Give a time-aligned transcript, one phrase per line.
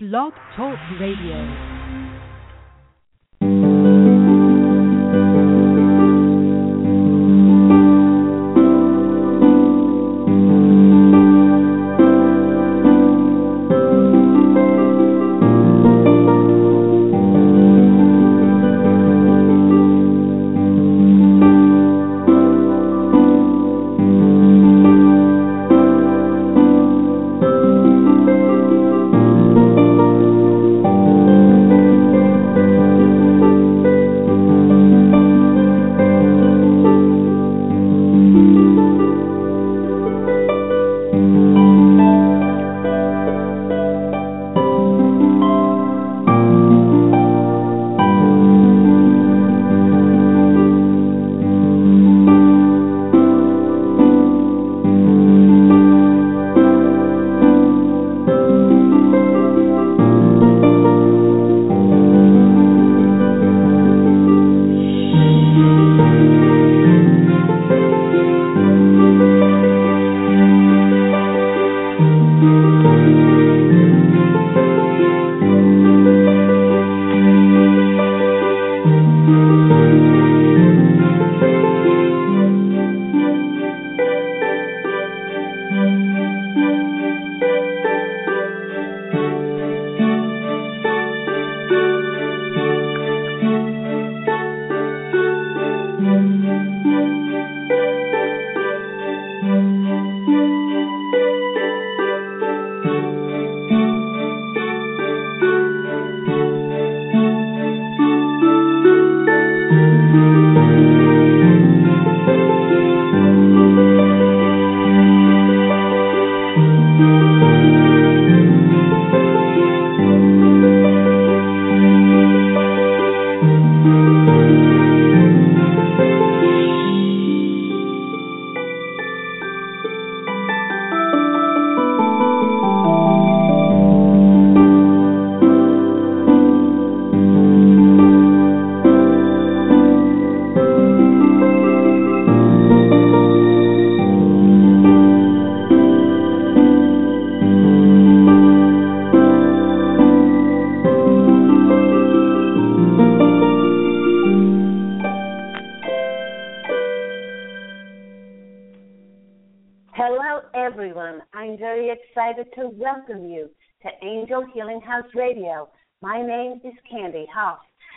[0.00, 1.77] Blog Talk Radio.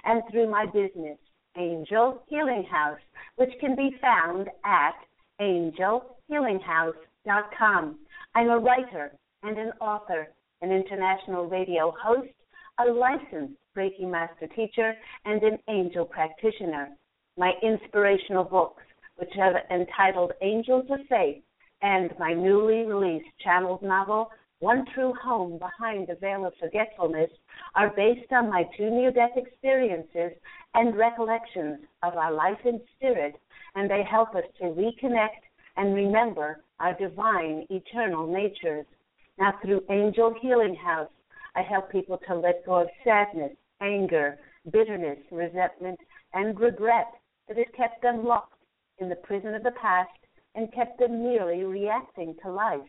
[0.04, 1.20] And through my business,
[1.58, 3.00] Angel Healing House,
[3.36, 4.96] which can be found at
[5.40, 8.00] angelhealinghouse.com.
[8.36, 9.12] I'm a writer
[9.44, 10.28] and an author,
[10.62, 12.30] an international radio host,
[12.80, 14.94] a licensed Reiki Master teacher,
[15.26, 16.90] and an angel practitioner.
[17.38, 18.84] My inspirational books,
[19.16, 21.42] which are entitled Angels of Faith,
[21.82, 24.30] and my newly released channeled novel,
[24.62, 27.32] one true home behind the veil of forgetfulness,
[27.76, 30.32] are based on my two near death experiences
[30.76, 33.36] and recollections of our life in spirit,
[33.76, 35.42] and they help us to reconnect
[35.78, 38.86] and remember our divine eternal natures.
[39.40, 41.10] Now, through Angel Healing House,
[41.56, 44.38] I help people to let go of sadness, anger,
[44.72, 46.00] bitterness, resentment,
[46.34, 47.08] and regret
[47.48, 48.62] that has kept them locked
[49.00, 50.10] in the prison of the past
[50.54, 52.82] and kept them merely reacting to life.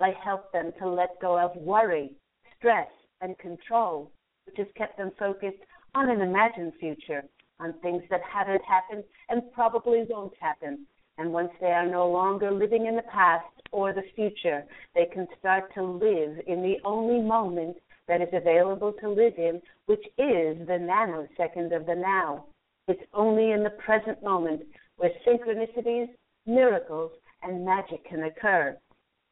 [0.00, 2.12] I help them to let go of worry,
[2.56, 2.88] stress,
[3.20, 4.10] and control,
[4.46, 5.62] which has kept them focused
[5.94, 7.24] on an imagined future,
[7.58, 10.86] on things that haven't happened and probably won't happen.
[11.18, 15.28] And once they are no longer living in the past or the future, they can
[15.38, 17.76] start to live in the only moment
[18.08, 22.46] that is available to live in, which is the nanosecond of the now.
[22.88, 24.62] It's only in the present moment
[24.96, 26.08] where synchronicities,
[26.46, 27.12] miracles,
[27.42, 28.76] and magic can occur.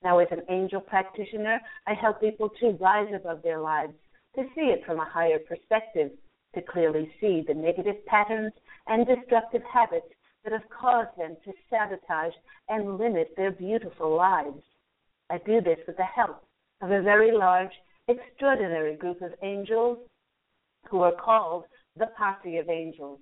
[0.03, 3.95] Now, as an angel practitioner, I help people to rise above their lives,
[4.37, 6.13] to see it from a higher perspective,
[6.55, 8.53] to clearly see the negative patterns
[8.87, 10.07] and destructive habits
[10.45, 12.35] that have caused them to sabotage
[12.69, 14.63] and limit their beautiful lives.
[15.31, 16.43] I do this with the help
[16.81, 17.73] of a very large,
[18.07, 19.99] extraordinary group of angels
[20.89, 21.65] who are called
[21.97, 23.19] the Posse of Angels.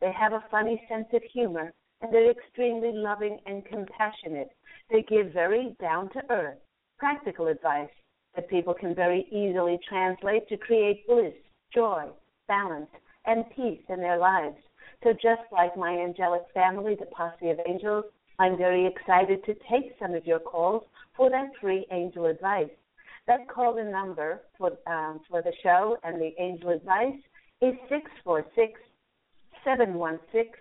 [0.00, 4.50] They have a funny sense of humor and they're extremely loving and compassionate.
[4.90, 6.58] They give very down to earth,
[6.98, 7.90] practical advice
[8.34, 11.34] that people can very easily translate to create bliss,
[11.72, 12.06] joy,
[12.48, 12.90] balance,
[13.26, 14.56] and peace in their lives.
[15.02, 18.04] So, just like my angelic family, the Posse of Angels,
[18.38, 20.82] I'm very excited to take some of your calls
[21.16, 22.70] for that free angel advice.
[23.26, 27.18] That call in number for um, for the show and the angel advice
[27.62, 28.80] is six four six
[29.64, 30.58] seven one six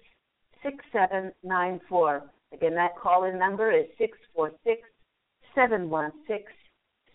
[0.63, 2.24] six seven nine four.
[2.54, 4.81] Again, that call in number is six four six
[5.56, 6.44] seven one six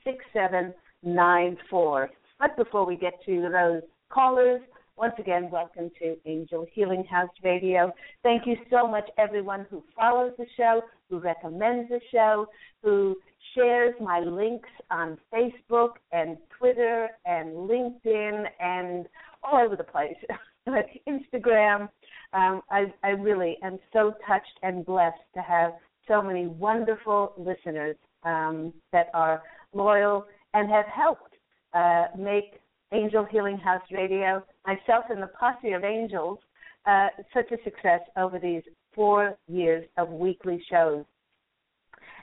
[0.04, 2.10] six seven nine four.
[2.38, 4.60] But before we get to those callers,
[4.96, 7.92] once again, welcome to Angel Healing House Radio.
[8.24, 12.46] Thank you so much, everyone who follows the show, who recommends the show,
[12.82, 13.16] who
[13.54, 19.06] shares my links on Facebook and Twitter and LinkedIn and
[19.44, 20.16] all over the place,
[21.08, 21.88] Instagram.
[22.32, 25.72] Um, I, I really am so touched and blessed to have
[26.06, 29.42] so many wonderful listeners um, that are
[29.72, 31.34] loyal and have helped
[31.74, 32.60] uh, make
[32.92, 36.38] Angel Healing House Radio, myself and the posse of angels,
[36.86, 38.62] uh, such a success over these
[38.94, 41.04] four years of weekly shows.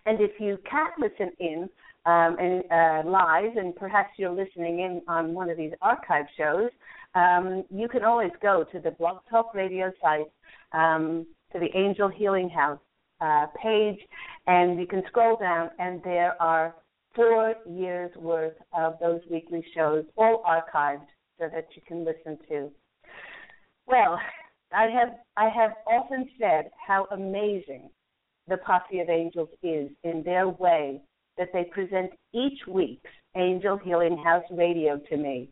[0.06, 1.70] And if you can't listen in
[2.06, 6.70] um, and uh, live, and perhaps you're listening in on one of these archive shows,
[7.16, 10.32] um, you can always go to the Blog Talk Radio site,
[10.74, 12.80] um, to the Angel Healing House
[13.22, 14.00] uh, page,
[14.48, 16.76] and you can scroll down, and there are
[17.16, 21.08] four years worth of those weekly shows, all archived,
[21.40, 22.70] so that you can listen to.
[23.88, 24.20] Well,
[24.74, 27.90] I have I have often said how amazing
[28.48, 31.02] the Posse of Angels is in their way
[31.38, 35.50] that they present each week's Angel Healing House Radio to me,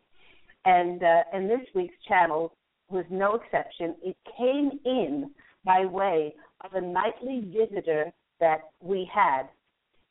[0.64, 2.54] and uh, and this week's channel
[2.88, 3.94] was no exception.
[4.02, 5.30] It came in
[5.64, 6.34] by way
[6.64, 9.48] of a nightly visitor that we had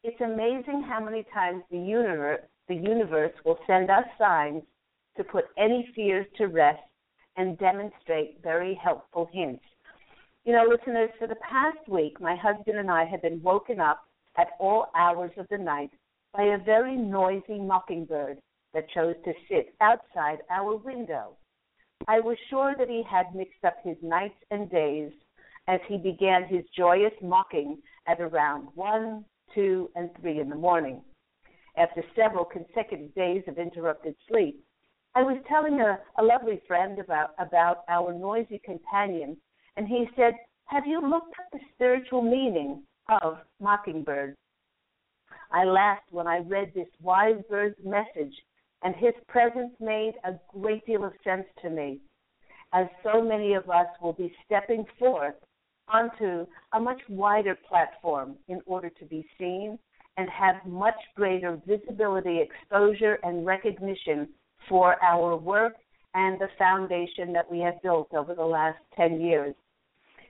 [0.04, 4.64] it's amazing how many times the universe the universe will send us signs
[5.18, 6.82] to put any fears to rest
[7.36, 9.64] and demonstrate very helpful hints.
[10.46, 14.08] You know, listeners, for the past week, my husband and I have been woken up
[14.38, 15.92] at all hours of the night
[16.34, 18.40] by a very noisy mockingbird
[18.74, 21.38] that chose to sit outside our window.
[22.08, 25.12] I was sure that he had mixed up his nights and days
[25.68, 27.78] as he began his joyous mocking
[28.08, 29.24] at around one,
[29.56, 31.02] 2, and 3 in the morning.
[31.78, 34.64] After several consecutive days of interrupted sleep,
[35.16, 39.38] I was telling a, a lovely friend about, about our noisy companion,
[39.78, 40.34] and he said,
[40.66, 44.36] Have you looked at the spiritual meaning of Mockingbird?
[45.52, 48.34] I laughed when I read this wise bird's message,
[48.84, 52.00] and his presence made a great deal of sense to me,
[52.74, 55.36] as so many of us will be stepping forth
[55.88, 59.78] onto a much wider platform in order to be seen
[60.18, 64.30] and have much greater visibility, exposure, and recognition
[64.70, 65.74] for our work
[66.14, 69.56] and the foundation that we have built over the last 10 years.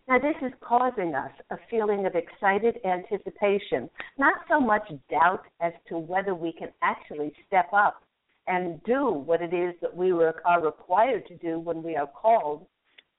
[0.05, 5.71] Now, this is causing us a feeling of excited anticipation, not so much doubt as
[5.87, 8.03] to whether we can actually step up
[8.47, 12.65] and do what it is that we are required to do when we are called,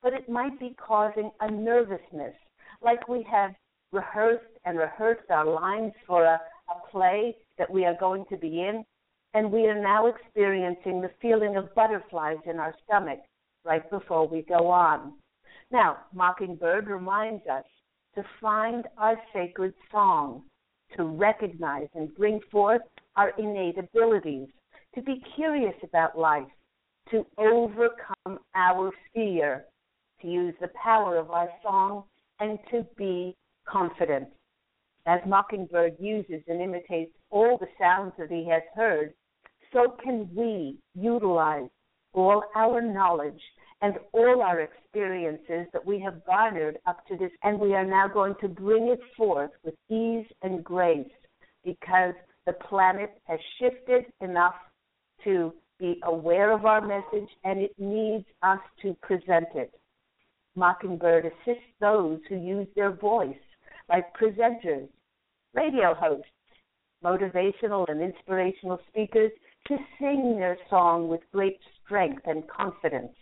[0.03, 2.35] but it might be causing a nervousness,
[2.83, 3.55] like we have
[3.91, 6.39] rehearsed and rehearsed our lines for a,
[6.69, 8.85] a play that we are going to be in,
[9.33, 13.19] and we are now experiencing the feeling of butterflies in our stomach
[13.63, 15.13] right before we go on.
[15.71, 17.65] Now, Mockingbird reminds us
[18.15, 20.43] to find our sacred song,
[20.95, 22.81] to recognize and bring forth
[23.15, 24.47] our innate abilities,
[24.93, 26.47] to be curious about life,
[27.11, 29.65] to overcome our fear,
[30.21, 32.03] to use the power of our song
[32.39, 33.35] and to be
[33.67, 34.29] confident.
[35.05, 39.13] As Mockingbird uses and imitates all the sounds that he has heard,
[39.73, 41.69] so can we utilize
[42.13, 43.41] all our knowledge
[43.85, 48.07] and all our experiences that we have garnered up to this, and we are now
[48.07, 51.05] going to bring it forth with ease and grace
[51.63, 52.15] because
[52.47, 54.55] the planet has shifted enough
[55.23, 59.71] to be aware of our message and it needs us to present it.
[60.55, 63.35] Mockingbird assists those who use their voice,
[63.87, 64.89] like presenters,
[65.53, 66.25] radio hosts,
[67.03, 69.31] motivational and inspirational speakers,
[69.67, 73.13] to sing their song with great strength and confidence.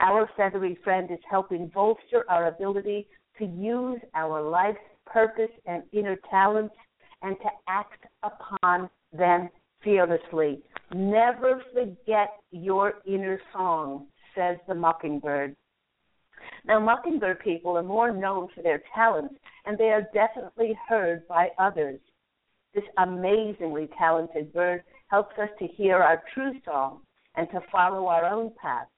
[0.00, 6.16] Our feathery friend is helping bolster our ability to use our life's purpose and inner
[6.30, 6.74] talents
[7.22, 9.48] and to act upon them
[9.82, 10.62] fearlessly.
[10.94, 15.56] Never forget your inner song, says the mockingbird.
[16.64, 19.34] Now, mockingbird people are more known for their talents,
[19.64, 22.00] and they are definitely heard by others.
[22.74, 27.00] This amazingly talented bird helps us to hear our true song
[27.36, 28.88] and to follow our own path.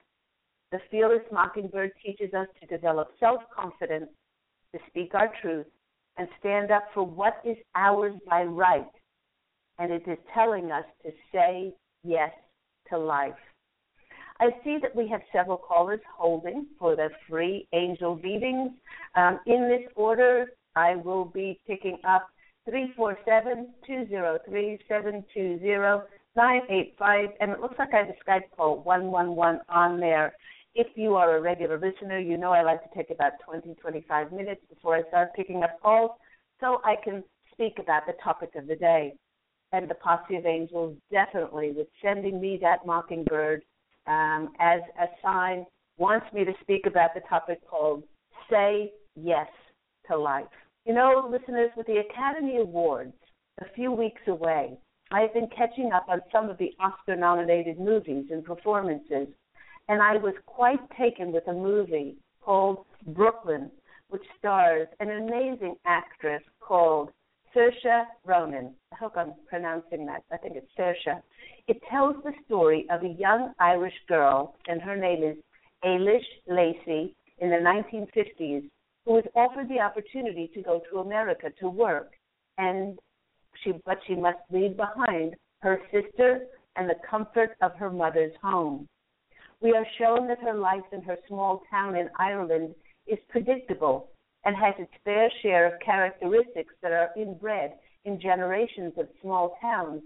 [0.71, 4.09] The fearless mockingbird teaches us to develop self confidence,
[4.73, 5.65] to speak our truth,
[6.17, 8.91] and stand up for what is ours by right,
[9.79, 11.73] and it is telling us to say
[12.03, 12.31] yes
[12.89, 13.33] to life.
[14.39, 18.71] I see that we have several callers holding for the free angel readings.
[19.15, 22.29] Um, in this order, I will be picking up
[22.65, 29.99] 347 203 720 985, and it looks like I have a Skype call 111 on
[29.99, 30.33] there.
[30.75, 34.31] If you are a regular listener, you know I like to take about 20, 25
[34.31, 36.11] minutes before I start picking up calls
[36.59, 39.13] so I can speak about the topic of the day.
[39.71, 43.63] And the Posse of Angels definitely, with sending me that mockingbird
[44.07, 45.65] um, as a sign,
[45.97, 48.03] wants me to speak about the topic called
[48.49, 49.47] Say Yes
[50.07, 50.47] to Life.
[50.85, 53.13] You know, listeners, with the Academy Awards
[53.61, 54.77] a few weeks away,
[55.11, 59.27] I have been catching up on some of the Oscar nominated movies and performances,
[59.89, 63.71] and I was quite taken with a movie called Brooklyn,
[64.09, 67.09] which stars an amazing actress called
[67.55, 68.75] Saoirse Ronan.
[68.93, 70.23] I hope I'm pronouncing that.
[70.31, 71.21] I think it's Saoirse.
[71.67, 75.37] It tells the story of a young Irish girl, and her name is
[75.83, 78.63] Eilish Lacey, in the 1950s,
[79.05, 82.11] who was offered the opportunity to go to America to work,
[82.57, 82.99] and
[83.63, 86.41] she but she must leave behind her sister
[86.75, 88.87] and the comfort of her mother's home.
[89.61, 92.75] We are shown that her life in her small town in Ireland
[93.07, 94.09] is predictable
[94.45, 97.73] and has its fair share of characteristics that are inbred
[98.05, 100.01] in generations of small towns.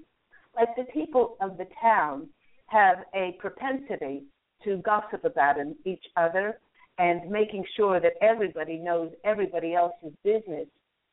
[0.55, 2.29] Like the people of the town
[2.67, 4.24] have a propensity
[4.63, 6.60] to gossip about each other
[6.98, 10.67] and making sure that everybody knows everybody else's business.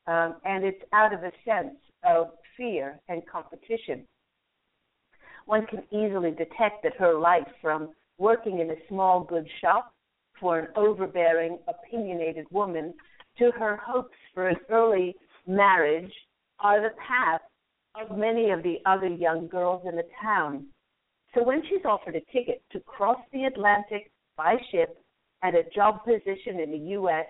[0.06, 4.06] Um, and it's out of a sense of fear and competition.
[5.46, 9.94] One can easily detect that her life from working in a small goods shop
[10.38, 12.92] for an overbearing, opinionated woman
[13.38, 16.12] to her hopes for an early marriage
[16.60, 17.40] are the path
[18.00, 20.66] of many of the other young girls in the town.
[21.34, 24.98] So when she's offered a ticket to cross the Atlantic by ship
[25.42, 27.26] and a job position in the U.S.,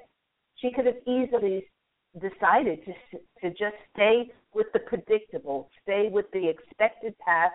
[0.57, 1.67] she could have easily
[2.15, 2.93] decided to
[3.41, 7.53] to just stay with the predictable, stay with the expected path,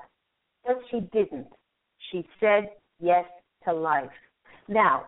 [0.65, 1.47] but she didn't.
[2.11, 3.25] She said yes
[3.65, 4.09] to life.
[4.67, 5.05] Now,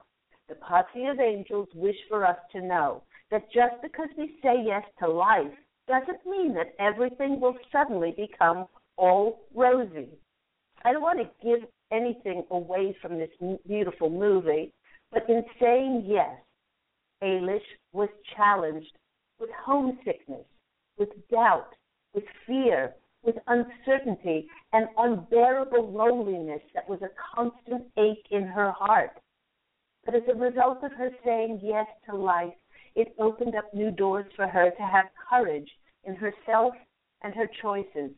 [0.49, 4.83] the Posse of Angels wish for us to know that just because we say yes
[4.99, 5.51] to life
[5.87, 8.65] doesn't mean that everything will suddenly become
[8.97, 10.09] all rosy.
[10.83, 13.29] I don't want to give anything away from this
[13.67, 14.73] beautiful movie,
[15.11, 16.35] but in saying yes,
[17.23, 17.59] Eilish
[17.93, 18.91] was challenged
[19.39, 20.45] with homesickness,
[20.97, 21.73] with doubt,
[22.13, 22.93] with fear,
[23.27, 29.11] with uncertainty, and unbearable loneliness that was a constant ache in her heart.
[30.05, 32.53] But as a result of her saying yes to life,
[32.95, 35.69] it opened up new doors for her to have courage
[36.05, 36.73] in herself
[37.21, 38.11] and her choices,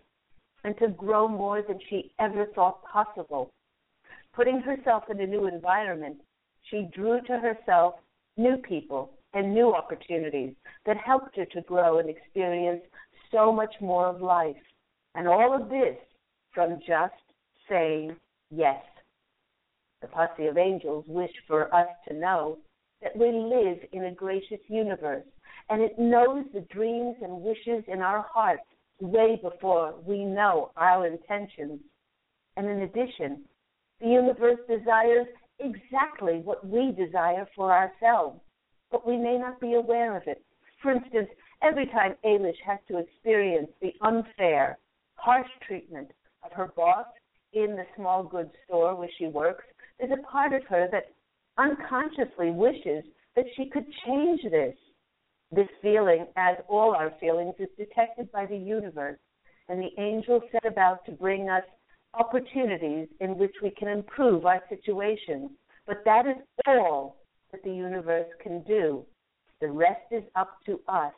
[0.64, 3.50] and to grow more than she ever thought possible.
[4.34, 6.18] Putting herself in a new environment,
[6.70, 7.96] she drew to herself
[8.38, 10.54] new people and new opportunities
[10.86, 12.84] that helped her to grow and experience
[13.32, 14.56] so much more of life.
[15.16, 15.98] And all of this
[16.54, 17.14] from just
[17.68, 18.16] saying
[18.52, 18.82] yes.
[20.02, 22.58] The posse of angels wish for us to know
[23.02, 25.26] that we live in a gracious universe
[25.70, 28.64] and it knows the dreams and wishes in our hearts
[29.00, 31.80] way before we know our intentions.
[32.58, 33.44] And in addition,
[34.02, 35.28] the universe desires
[35.60, 38.40] exactly what we desire for ourselves
[38.92, 40.44] but we may not be aware of it.
[40.82, 41.30] For instance,
[41.62, 44.78] every time Eilish has to experience the unfair,
[45.22, 46.12] harsh treatment
[46.44, 47.06] of her boss
[47.54, 49.64] in the small goods store where she works,
[50.00, 51.12] there's a part of her that
[51.58, 53.04] unconsciously wishes
[53.36, 54.76] that she could change this.
[55.52, 59.18] This feeling, as all our feelings, is detected by the universe,
[59.68, 61.64] and the angels set about to bring us
[62.14, 65.50] opportunities in which we can improve our situation.
[65.88, 66.36] But that is
[66.68, 67.18] all
[67.52, 69.06] that the universe can do.
[69.60, 71.14] The rest is up to us,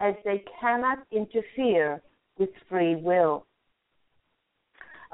[0.00, 2.02] as they cannot interfere
[2.38, 3.46] with free will.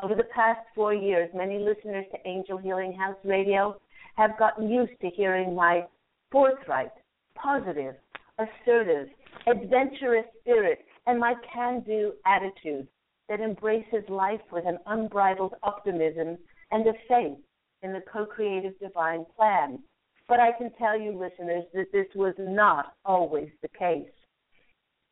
[0.02, 3.76] Over the past four years, many listeners to Angel Healing House Radio
[4.16, 5.86] have gotten used to hearing my
[6.30, 6.92] forthright,
[7.34, 7.94] positive,
[8.38, 9.08] assertive,
[9.46, 12.86] adventurous spirit and my can do attitude
[13.28, 16.38] that embraces life with an unbridled optimism
[16.70, 17.38] and a faith
[17.82, 19.78] in the co creative divine plan
[20.28, 24.08] but I can tell you, listeners, that this was not always the case.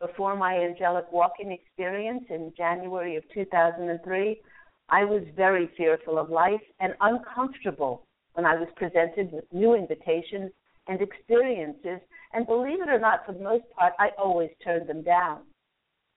[0.00, 4.40] Before my angelic walking experience in January of 2003,
[4.88, 10.52] I was very fearful of life and uncomfortable when I was presented with new invitations
[10.88, 12.00] and experiences.
[12.33, 15.42] And believe it or not, for the most part, I always turned them down.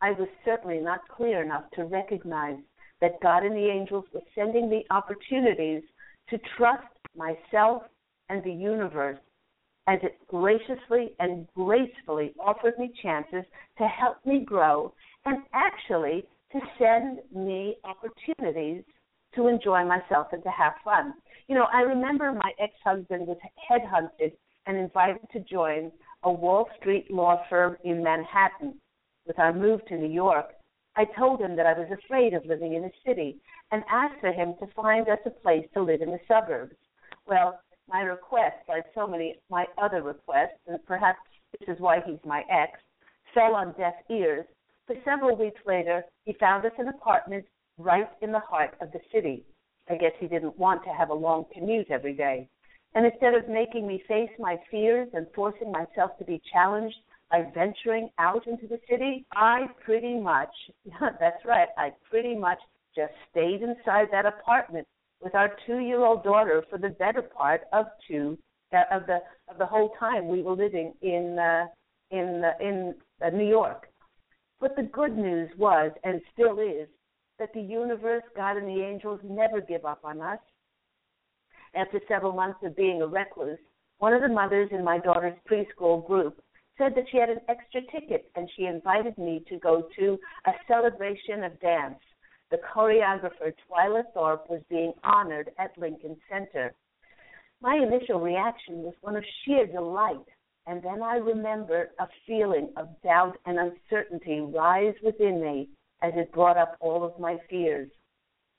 [0.02, 2.60] I was certainly not clear enough to recognize
[3.02, 5.84] that God and the angels were sending me opportunities
[6.30, 6.88] to trust
[7.18, 7.84] myself
[8.30, 9.20] and the universe
[9.88, 13.44] as it graciously and gracefully offered me chances
[13.78, 14.94] to help me grow
[15.26, 18.84] and actually to send me opportunities
[19.36, 21.14] to enjoy myself and to have fun.
[21.48, 23.38] You know, I remember my ex husband was
[23.70, 24.34] headhunted
[24.68, 25.92] and invited to join
[26.24, 28.76] a Wall Street law firm in Manhattan.
[29.26, 30.48] With our move to New York,
[30.96, 33.38] I told him that I was afraid of living in a city
[33.72, 36.76] and asked for him to find us a place to live in the suburbs.
[37.26, 37.60] Well,
[37.90, 41.20] my request, like so many my other requests, and perhaps
[41.60, 42.80] this is why he's my ex,
[43.34, 44.46] fell on deaf ears.
[44.88, 47.46] But several weeks later, he found us an apartment
[47.78, 49.46] right in the heart of the city.
[49.90, 52.48] I guess he didn't want to have a long commute every day.
[52.96, 56.96] And instead of making me face my fears and forcing myself to be challenged
[57.32, 60.54] by venturing out into the city, I pretty much,
[61.20, 62.60] that's right, I pretty much
[62.96, 64.88] just stayed inside that apartment
[65.24, 68.38] with our two-year-old daughter for the better part of two
[68.92, 71.66] of the of the whole time we were living in uh,
[72.12, 73.88] in uh, in uh, New York.
[74.60, 76.88] But the good news was, and still is,
[77.38, 80.40] that the universe, God, and the angels never give up on us.
[81.76, 83.60] After several months of being a recluse,
[83.98, 86.42] one of the mothers in my daughter's preschool group
[86.78, 90.52] said that she had an extra ticket and she invited me to go to a
[90.68, 92.00] celebration of dance
[92.54, 96.76] the choreographer Twyla Tharp was being honored at Lincoln Center.
[97.62, 100.28] My initial reaction was one of sheer delight,
[100.68, 105.70] and then I remembered a feeling of doubt and uncertainty rise within me
[106.04, 107.90] as it brought up all of my fears.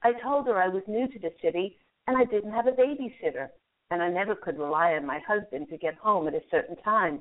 [0.03, 3.51] I told her I was new to the city and I didn't have a babysitter,
[3.93, 7.21] and I never could rely on my husband to get home at a certain time.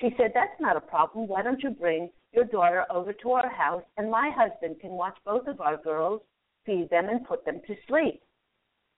[0.00, 1.28] She said, That's not a problem.
[1.28, 5.16] Why don't you bring your daughter over to our house and my husband can watch
[5.24, 6.20] both of our girls,
[6.64, 8.22] feed them, and put them to sleep?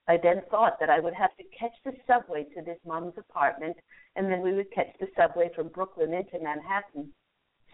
[0.08, 3.76] I then thought that I would have to catch the subway to this mom's apartment,
[4.16, 7.12] and then we would catch the subway from Brooklyn into Manhattan.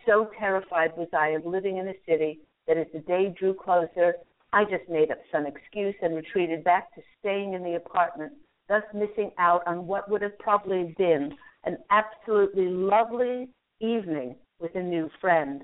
[0.04, 4.16] So terrified was I of living in a city that as the day drew closer,
[4.52, 8.32] I just made up some excuse and retreated back to staying in the apartment,
[8.68, 13.48] thus missing out on what would have probably been an absolutely lovely
[13.80, 15.62] evening with a new friend.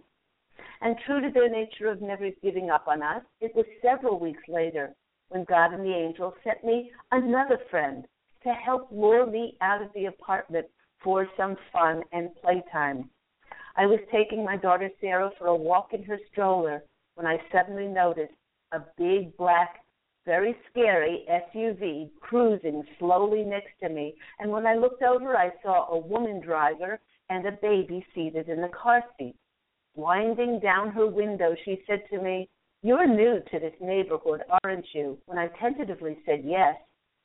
[0.81, 4.43] And true to their nature of never giving up on us, it was several weeks
[4.49, 4.95] later
[5.29, 8.05] when God and the angel sent me another friend
[8.43, 10.67] to help lure me out of the apartment
[11.03, 13.11] for some fun and playtime.
[13.77, 16.83] I was taking my daughter Sarah for a walk in her stroller
[17.15, 18.33] when I suddenly noticed
[18.73, 19.85] a big black
[20.27, 24.15] very scary SUV cruising slowly next to me.
[24.39, 27.01] And when I looked over, I saw a woman driver
[27.31, 29.37] and a baby seated in the car seat.
[29.95, 32.49] Winding down her window, she said to me,
[32.83, 35.17] You're new to this neighborhood, aren't you?
[35.27, 36.77] When I tentatively said yes,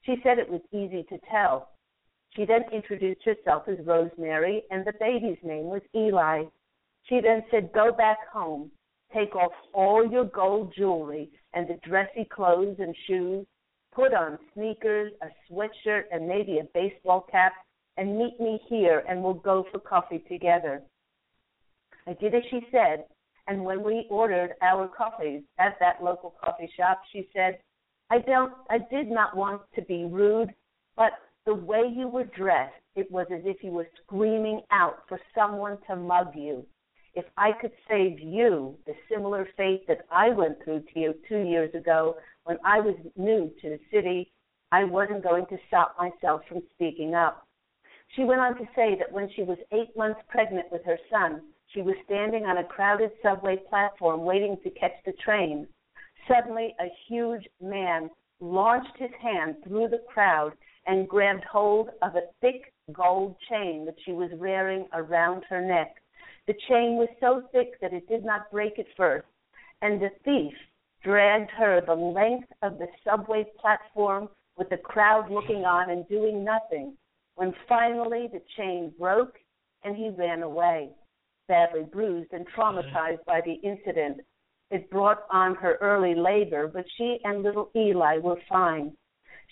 [0.03, 1.69] she said it was easy to tell.
[2.35, 6.43] She then introduced herself as Rosemary, and the baby's name was Eli.
[7.03, 8.71] She then said, Go back home.
[9.13, 13.45] Take off all your gold jewelry and the dressy clothes and shoes,
[13.93, 17.53] put on sneakers, a sweatshirt, and maybe a baseball cap,
[17.97, 20.81] and meet me here, and we'll go for coffee together.
[22.07, 23.05] I did as she said,
[23.47, 27.59] and when we ordered our coffees at that local coffee shop, she said,
[28.09, 30.53] I don't I did not want to be rude,
[30.95, 31.13] but
[31.45, 35.77] the way you were dressed, it was as if you were screaming out for someone
[35.87, 36.65] to mug you
[37.15, 41.39] if I could save you the similar fate that I went through to you two
[41.39, 44.31] years ago when I was new to the city,
[44.71, 47.47] I wasn't going to stop myself from speaking up.
[48.09, 51.41] She went on to say that when she was eight months pregnant with her son,
[51.67, 55.67] she was standing on a crowded subway platform waiting to catch the train.
[56.27, 60.53] Suddenly, a huge man launched his hand through the crowd
[60.87, 65.95] and grabbed hold of a thick gold chain that she was wearing around her neck.
[66.47, 69.27] The chain was so thick that it did not break at first,
[69.81, 70.53] and the thief
[71.03, 76.43] dragged her the length of the subway platform with the crowd looking on and doing
[76.43, 76.95] nothing,
[77.35, 79.35] when finally the chain broke
[79.83, 80.89] and he ran away,
[81.47, 84.21] badly bruised and traumatized by the incident.
[84.71, 88.95] It brought on her early labor, but she and little Eli were fine.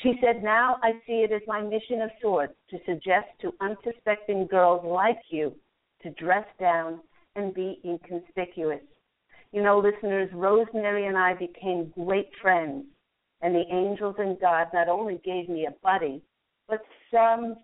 [0.01, 4.47] She said, Now I see it as my mission of sorts to suggest to unsuspecting
[4.47, 5.53] girls like you
[6.01, 6.99] to dress down
[7.35, 8.81] and be inconspicuous.
[9.51, 12.85] You know, listeners, Rosemary and I became great friends,
[13.41, 16.23] and the angels and God not only gave me a buddy,
[16.67, 17.57] but some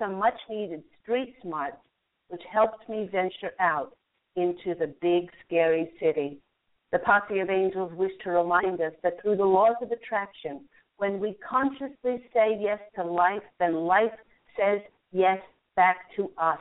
[0.00, 1.76] some much needed street smarts,
[2.28, 3.92] which helped me venture out
[4.34, 6.40] into the big, scary city.
[6.90, 10.62] The posse of angels wish to remind us that through the laws of attraction,
[10.96, 14.12] when we consciously say yes to life, then life
[14.58, 14.80] says
[15.12, 15.38] yes
[15.76, 16.58] back to us.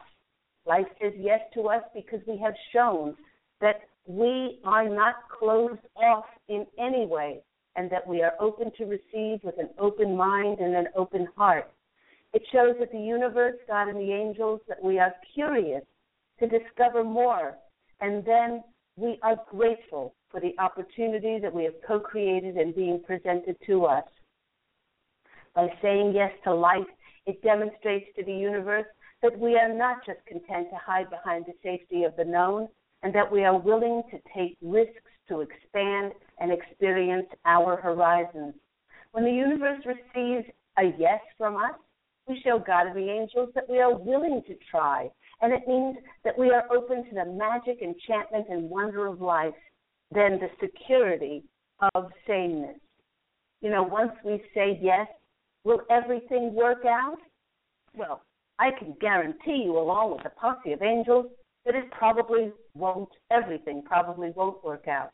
[0.65, 3.15] Life says yes to us because we have shown
[3.61, 7.41] that we are not closed off in any way
[7.75, 11.71] and that we are open to receive with an open mind and an open heart.
[12.33, 15.83] It shows that the universe, God, and the angels that we are curious
[16.39, 17.57] to discover more,
[18.01, 18.63] and then
[18.95, 23.85] we are grateful for the opportunity that we have co created and being presented to
[23.85, 24.05] us.
[25.55, 26.87] By saying yes to life,
[27.25, 28.85] it demonstrates to the universe
[29.21, 32.67] that we are not just content to hide behind the safety of the known,
[33.01, 38.53] and that we are willing to take risks to expand and experience our horizons.
[39.11, 41.75] When the universe receives a yes from us,
[42.29, 45.09] we show God the angels that we are willing to try,
[45.41, 49.53] and it means that we are open to the magic, enchantment, and wonder of life,
[50.11, 51.43] then the security
[51.95, 52.77] of sameness.
[53.61, 55.07] You know, once we say yes,
[55.63, 57.17] will everything work out?
[57.95, 58.21] Well,
[58.59, 61.25] I can guarantee you, along with a posse of angels,
[61.65, 65.11] that it probably won't, everything probably won't work out.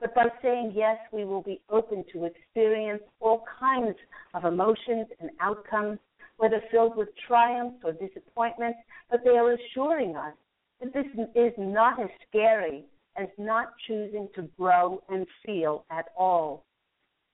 [0.00, 3.96] But by saying yes, we will be open to experience all kinds
[4.34, 5.98] of emotions and outcomes,
[6.40, 8.74] whether filled with triumph or disappointment,
[9.10, 10.32] but they are assuring us
[10.80, 12.86] that this is not as scary
[13.18, 16.64] as not choosing to grow and feel at all.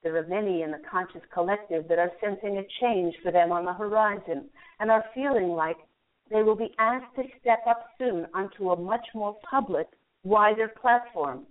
[0.02, 3.64] There are many in the conscious collective that are sensing a change for them on
[3.64, 4.48] the horizon
[4.80, 5.76] and are feeling like
[6.28, 9.86] they will be asked to step up soon onto a much more public,
[10.24, 11.46] wider platform.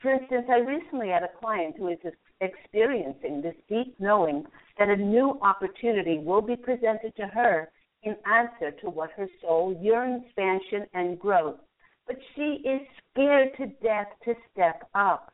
[0.00, 1.98] For instance, I recently had a client who is
[2.40, 4.44] experiencing this deep knowing
[4.78, 7.70] that a new opportunity will be presented to her
[8.02, 11.58] in answer to what her soul yearns expansion and growth.
[12.06, 15.32] But she is scared to death to step up.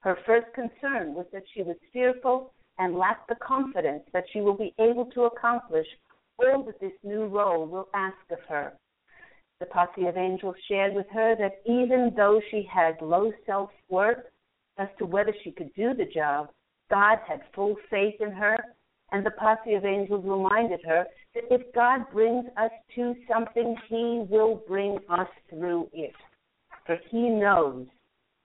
[0.00, 4.56] Her first concern was that she was fearful and lacked the confidence that she will
[4.56, 5.86] be able to accomplish
[6.38, 8.72] all that this new role will ask of her.
[9.58, 14.24] The posse of angels shared with her that even though she had low self worth
[14.78, 16.48] as to whether she could do the job,
[16.90, 18.56] God had full faith in her,
[19.12, 24.24] and the posse of angels reminded her that if God brings us to something, He
[24.28, 26.14] will bring us through it.
[26.86, 27.86] For He knows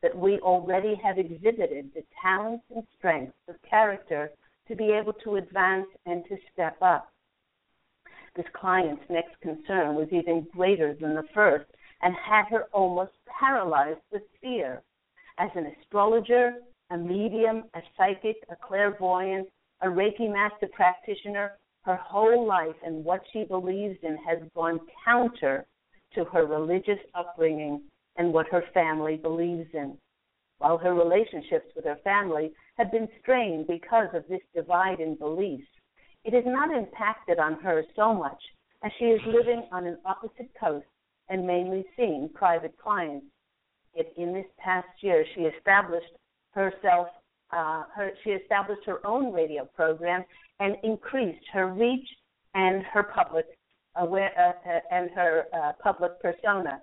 [0.01, 4.31] that we already have exhibited the talents and strengths of character
[4.67, 7.09] to be able to advance and to step up.
[8.35, 11.65] This client's next concern was even greater than the first
[12.01, 14.81] and had her almost paralyzed with fear.
[15.39, 16.53] As an astrologer,
[16.91, 19.47] a medium, a psychic, a clairvoyant,
[19.81, 25.65] a Reiki master practitioner, her whole life and what she believes in has gone counter
[26.13, 27.81] to her religious upbringing
[28.15, 29.97] and what her family believes in.
[30.59, 35.67] While her relationships with her family have been strained because of this divide in beliefs,
[36.23, 38.41] it has not impacted on her so much
[38.83, 40.85] as she is living on an opposite coast
[41.29, 43.25] and mainly seeing private clients.
[43.95, 46.11] In this past year, she established
[46.51, 47.07] herself,
[47.51, 50.23] uh, her, she established her own radio program
[50.59, 52.07] and increased her reach
[52.55, 53.45] and her public
[53.95, 56.81] aware, uh, uh, and her uh, public persona.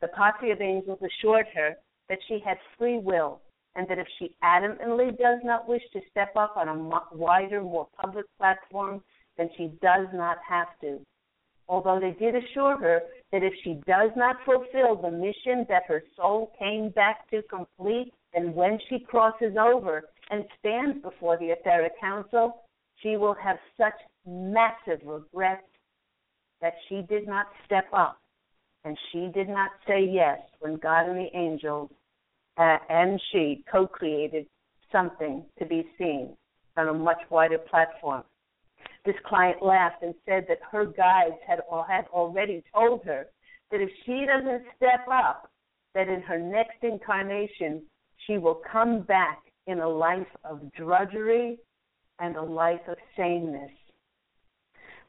[0.00, 1.74] The posse of angels assured her
[2.08, 3.40] that she had free will
[3.76, 7.88] and that if she adamantly does not wish to step up on a wider, more
[8.00, 9.02] public platform,
[9.36, 11.00] then she does not have to.
[11.68, 13.00] Although they did assure her
[13.32, 18.12] that if she does not fulfill the mission that her soul came back to complete,
[18.34, 22.62] then when she crosses over and stands before the Etheric Council,
[23.02, 23.94] she will have such
[24.26, 25.62] massive regrets
[26.60, 28.18] that she did not step up
[28.84, 31.90] and she did not say yes when God and the angels
[32.56, 34.46] uh, and she co-created
[34.92, 36.36] something to be seen
[36.76, 38.22] on a much wider platform.
[39.04, 43.26] This client laughed and said that her guides had, had already told her
[43.70, 45.50] that if she doesn't step up,
[45.94, 47.82] that in her next incarnation
[48.26, 51.58] she will come back in a life of drudgery
[52.18, 53.70] and a life of sameness.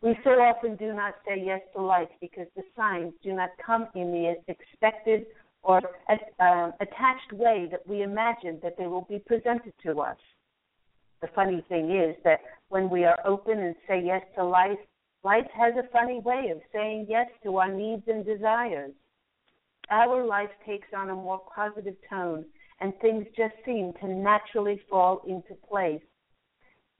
[0.01, 3.87] We so often do not say yes to life because the signs do not come
[3.95, 5.25] in the expected
[5.63, 5.81] or
[6.39, 10.17] uh, attached way that we imagine that they will be presented to us.
[11.25, 14.77] The funny thing is that when we are open and say yes to life,
[15.23, 18.91] life has a funny way of saying yes to our needs and desires.
[19.89, 22.45] Our life takes on a more positive tone,
[22.79, 26.03] and things just seem to naturally fall into place.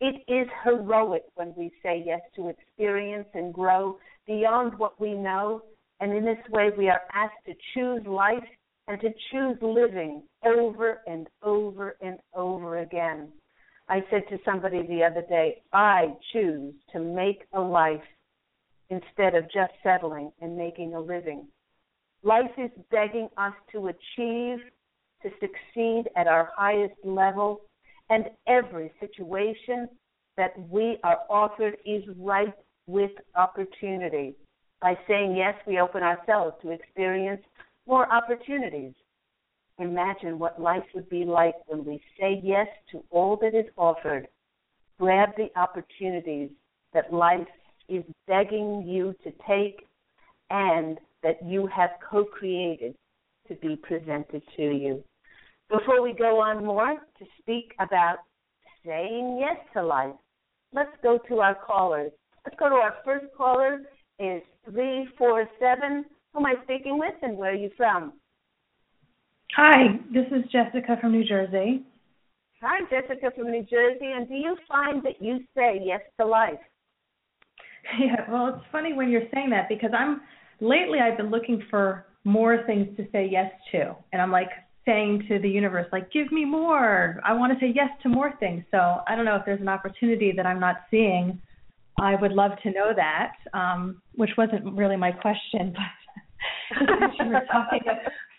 [0.01, 5.61] It is heroic when we say yes to experience and grow beyond what we know
[5.99, 8.43] And in this way, we are asked to choose life
[8.88, 13.31] and to choose living over and over and over again.
[13.88, 18.02] I said to somebody the other day, I choose to make a life
[18.89, 21.48] instead of just settling and making a living.
[22.24, 24.60] Life is begging us to achieve,
[25.21, 27.62] to succeed at our highest level,
[28.10, 29.88] and every situation
[30.38, 34.36] that we are offered is ripe with opportunity.
[34.82, 37.41] By saying yes, we open ourselves to experience
[37.88, 38.93] more opportunities.
[39.77, 44.27] Imagine what life would be like when we say yes to all that is offered.
[44.99, 46.49] Grab the opportunities
[46.93, 47.47] that life
[47.89, 49.85] is begging you to take
[50.49, 52.95] and that you have co created
[53.47, 55.03] to be presented to you.
[55.69, 58.17] Before we go on more to speak about
[58.85, 60.15] saying yes to life,
[60.73, 62.11] let's go to our callers.
[62.45, 63.81] Let's go to our first caller
[64.19, 66.05] is 347.
[66.33, 68.13] Who am I speaking with and where are you from?
[69.56, 71.84] Hi, this is Jessica from New Jersey.
[72.62, 74.12] Hi, Jessica from New Jersey.
[74.13, 76.60] And do you find that you say yes to life?
[78.00, 80.22] Yeah, well, it's funny when you're saying that because I'm
[80.60, 83.96] lately I've been looking for more things to say yes to.
[84.12, 84.50] And I'm like
[84.88, 87.22] saying to the universe like give me more.
[87.24, 88.63] I want to say yes to more things.
[88.72, 91.39] So, I don't know if there's an opportunity that I'm not seeing.
[92.02, 93.34] I would love to know that.
[93.54, 95.72] Um, which wasn't really my question,
[96.80, 96.89] but
[97.20, 97.82] you were talking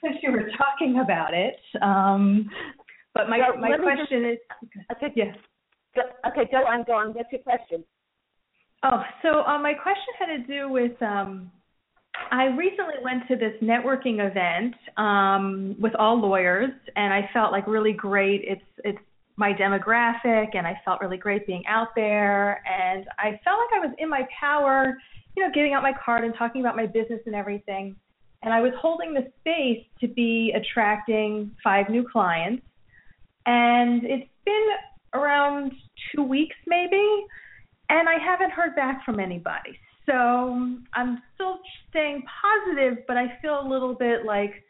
[0.06, 1.56] since you were talking about it.
[1.82, 2.48] Um,
[3.14, 4.38] but my Well, my question is
[4.92, 5.32] Okay, yeah.
[5.94, 7.12] go, okay, go on, go on.
[7.12, 7.84] What's your question?
[8.82, 11.50] Oh, so uh, my question had to do with um,
[12.30, 17.66] I recently went to this networking event um, with all lawyers, and I felt like
[17.66, 18.42] really great.
[18.44, 18.98] It's it's
[19.36, 23.86] my demographic, and I felt really great being out there, and I felt like I
[23.86, 24.96] was in my power,
[25.36, 27.96] you know, giving out my card and talking about my business and everything.
[28.42, 32.62] And I was holding the space to be attracting five new clients,
[33.46, 34.68] and it's been
[35.14, 35.72] around
[36.14, 37.26] two weeks maybe
[37.88, 39.78] and I haven't heard back from anybody.
[40.06, 40.14] So
[40.94, 41.58] I'm still
[41.90, 44.62] staying positive, but I feel a little bit like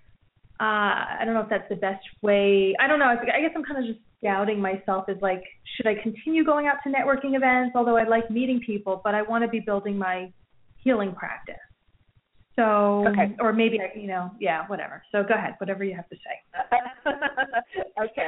[0.59, 2.75] uh, I don't know if that's the best way.
[2.81, 3.07] I don't know.
[3.07, 5.05] I guess I'm kind of just doubting myself.
[5.09, 5.43] Is like,
[5.77, 7.77] should I continue going out to networking events?
[7.77, 10.33] Although I like meeting people, but I want to be building my
[10.83, 11.57] healing practice.
[12.57, 13.37] So, Okay.
[13.39, 15.03] or maybe you know, yeah, whatever.
[15.13, 16.37] So go ahead, whatever you have to say.
[18.03, 18.27] okay.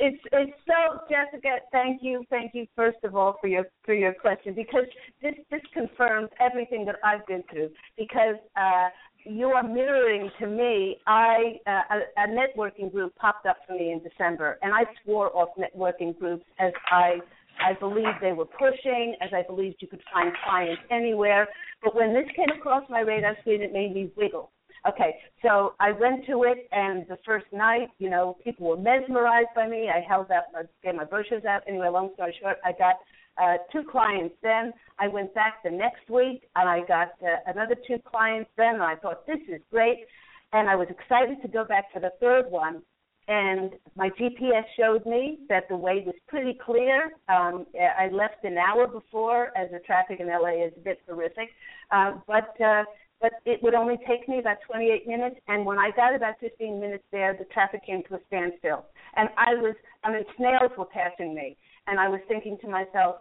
[0.00, 4.14] It's it's so Jessica, thank you, thank you first of all for your for your
[4.14, 4.86] question because
[5.20, 8.88] this this confirms everything that I've been through because uh
[9.24, 10.98] you are mirroring to me.
[11.06, 15.36] I uh, a, a networking group popped up for me in December, and I swore
[15.36, 17.18] off networking groups as I
[17.60, 21.48] I believed they were pushing, as I believed you could find clients anywhere.
[21.82, 24.50] But when this came across my radar screen, it made me wiggle.
[24.88, 29.48] Okay, so I went to it, and the first night, you know, people were mesmerized
[29.54, 29.90] by me.
[29.90, 31.62] I held out, I gave my brochures out.
[31.66, 32.96] Anyway, long story short, I got
[33.42, 34.36] uh, two clients.
[34.42, 38.48] Then I went back the next week, and I got uh, another two clients.
[38.56, 40.06] Then and I thought this is great,
[40.52, 42.82] and I was excited to go back for the third one.
[43.28, 47.12] And my GPS showed me that the way was pretty clear.
[47.28, 47.66] Um,
[47.98, 51.48] I left an hour before, as the traffic in LA is a bit horrific,
[51.90, 52.60] uh, but.
[52.60, 52.84] Uh,
[53.18, 55.36] but it would only take me about 28 minutes.
[55.48, 58.84] And when I got about 15 minutes there, the traffic came to a standstill.
[59.16, 61.56] And I was, I mean, snails were passing me.
[61.86, 63.16] And I was thinking to myself,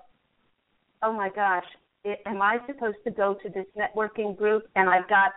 [1.01, 1.65] oh my gosh,
[2.25, 4.67] am I supposed to go to this networking group?
[4.75, 5.31] And I've got,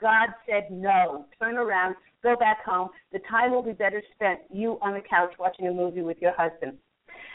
[0.00, 2.88] God said no, turn around, go back home.
[3.12, 6.32] The time will be better spent you on the couch watching a movie with your
[6.36, 6.78] husband.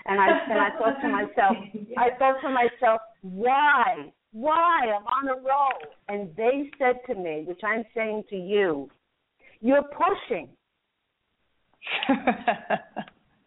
[0.06, 1.56] And I and I thought to myself,
[1.98, 4.12] I thought to myself, why?
[4.32, 4.80] Why?
[4.96, 5.74] I'm on a roll.
[6.08, 8.90] And they said to me, which I'm saying to you,
[9.62, 10.50] you're pushing.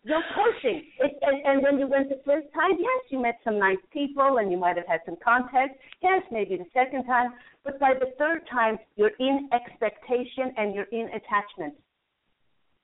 [0.04, 0.82] You're pushing.
[0.98, 4.38] It, and, and when you went the first time, yes, you met some nice people
[4.38, 5.78] and you might have had some contacts.
[6.02, 7.34] Yes, maybe the second time.
[7.64, 11.74] But by the third time, you're in expectation and you're in attachment.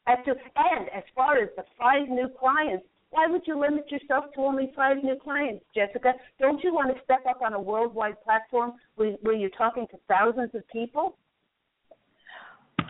[0.07, 4.27] As to, and as far as the five new clients, why would you limit yourself
[4.35, 6.13] to only five new clients, Jessica?
[6.39, 9.99] Don't you want to step up on a worldwide platform where, where you're talking to
[10.07, 11.17] thousands of people?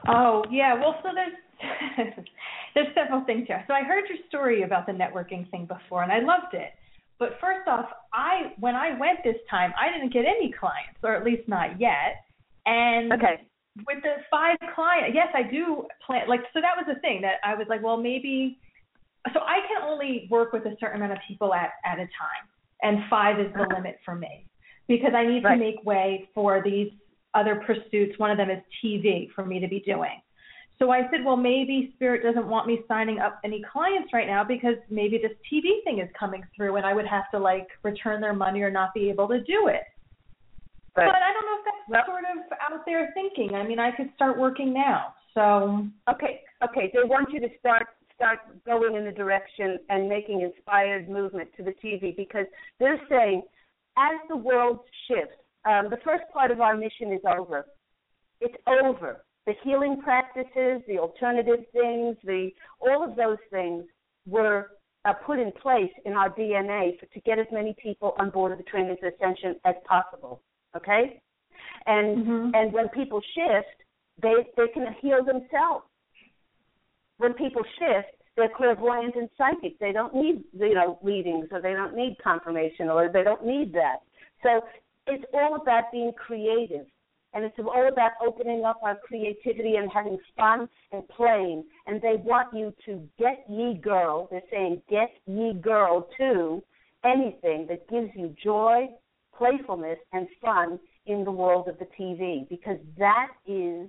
[0.07, 1.33] Oh yeah, well, so there's
[2.75, 3.65] there's several things here.
[3.67, 6.73] So I heard your story about the networking thing before, and I loved it.
[7.19, 11.15] But first off, I when I went this time, I didn't get any clients, or
[11.15, 12.23] at least not yet.
[12.67, 13.41] And Okay.
[13.87, 16.29] with the five clients, yes, I do plan.
[16.29, 18.59] Like, so that was the thing that I was like, well, maybe.
[19.35, 22.45] So I can only work with a certain amount of people at at a time,
[22.83, 24.47] and five is the limit for me
[24.87, 25.55] because I need Right.
[25.55, 26.91] to make way for these
[27.35, 28.19] other pursuits.
[28.19, 30.23] One of them is TV for me to be doing.
[30.79, 34.45] So I said, well, maybe Spirit doesn't want me signing up any clients right now
[34.45, 38.21] because maybe this TV thing is coming through and I would have to like return
[38.21, 39.83] their money or not be able to do it.
[40.95, 43.55] But I don't know if that's well, sort of out there thinking.
[43.55, 45.15] I mean, I could start working now.
[45.35, 46.91] So okay, okay.
[46.93, 47.87] They want you to start
[48.17, 52.47] start going in the direction and making inspired movement to the TV because
[52.81, 53.43] they're saying
[53.97, 57.67] as the world shifts, um, the first part of our mission is over.
[58.41, 59.25] It's over.
[59.49, 63.85] The healing practices, the alternative things, the all of those things
[64.27, 64.73] were
[65.07, 68.53] uh, put in place in our DNA for, to get as many people on board
[68.53, 70.43] of the Trainers of Ascension as possible.
[70.77, 71.19] Okay,
[71.87, 72.51] and mm-hmm.
[72.53, 73.85] and when people shift,
[74.21, 75.87] they they can heal themselves.
[77.17, 79.79] When people shift, they're clairvoyant and psychic.
[79.79, 83.73] They don't need you know readings or they don't need confirmation or they don't need
[83.73, 84.01] that.
[84.43, 84.61] So
[85.07, 86.85] it's all about being creative.
[87.35, 91.65] And it's all about opening up our creativity and having fun and playing.
[91.87, 96.63] And they want you to get ye girl, they're saying get ye girl to
[97.05, 98.89] anything that gives you joy,
[99.37, 103.89] playfulness, and fun in the world of the TV because that is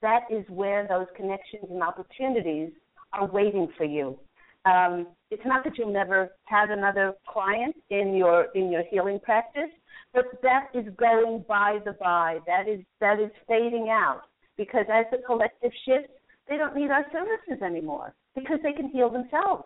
[0.00, 2.72] that is where those connections and opportunities
[3.12, 4.18] are waiting for you.
[4.64, 9.70] Um, it's not that you'll never have another client in your in your healing practice,
[10.14, 12.38] but that is going by the by.
[12.46, 14.22] That is that is fading out
[14.56, 16.12] because as the collective shifts,
[16.48, 19.64] they don't need our services anymore because they can heal themselves.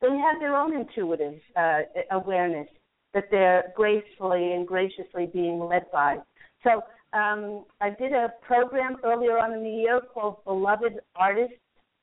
[0.00, 2.68] They have their own intuitive uh, awareness
[3.14, 6.18] that they're gracefully and graciously being led by.
[6.64, 6.82] So
[7.16, 11.56] um, I did a program earlier on in the year called Beloved Artists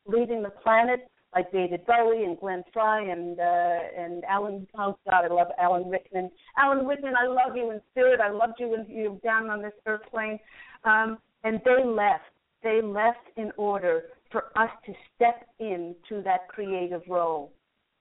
[0.07, 4.67] Leading the Planet, like David Bowie and Glenn Frey and uh, and Alan.
[4.77, 6.29] Oh God, I love Alan Rickman.
[6.57, 8.19] Alan Rickman, I love you in spirit.
[8.19, 10.39] I loved you when you were down on this earth plane.
[10.83, 12.23] Um, and they left.
[12.63, 17.51] They left in order for us to step into that creative role.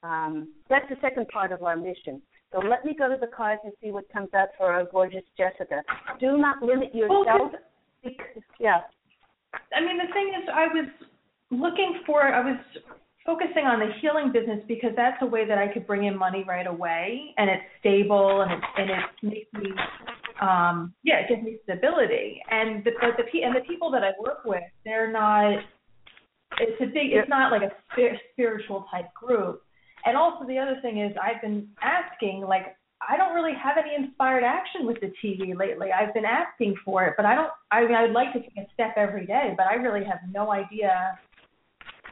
[0.03, 2.23] Um, that's the second part of our mission.
[2.53, 5.23] So let me go to the cards and see what comes out for our gorgeous
[5.37, 5.83] Jessica.
[6.21, 7.53] Do not limit yourself.
[8.05, 8.12] Well,
[8.61, 8.81] yeah.
[9.75, 10.88] I mean, the thing is, I was
[11.51, 12.59] looking for, I was
[13.24, 16.44] focusing on the healing business because that's a way that I could bring in money
[16.46, 19.72] right away, and it's stable and it and it makes me,
[20.40, 22.42] um, yeah, it gives me stability.
[22.50, 25.58] And the but the and the people that I work with, they're not.
[26.58, 27.12] It's a big.
[27.12, 27.72] It's not like a
[28.32, 29.62] spiritual type group.
[30.04, 32.76] And also the other thing is I've been asking like
[33.08, 35.88] I don't really have any inspired action with the TV lately.
[35.92, 37.50] I've been asking for it, but I don't.
[37.70, 40.18] I mean, I would like to take a step every day, but I really have
[40.32, 41.18] no idea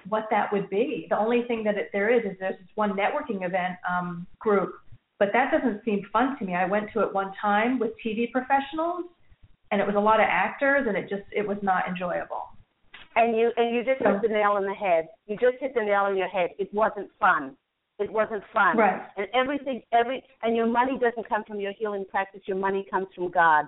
[0.09, 1.07] what that would be.
[1.11, 4.75] The only thing that it, there is is there's this one networking event um, group,
[5.19, 6.55] but that doesn't seem fun to me.
[6.55, 9.05] I went to it one time with TV professionals,
[9.71, 12.49] and it was a lot of actors, and it just it was not enjoyable.
[13.17, 15.09] And you and you just so, hit the nail on the head.
[15.27, 16.51] You just hit the nail on your head.
[16.59, 17.57] It wasn't fun.
[18.01, 18.79] It wasn't fun.
[18.79, 19.03] Right.
[19.19, 22.41] And everything, every, and your money doesn't come from your healing practice.
[22.47, 23.67] Your money comes from God.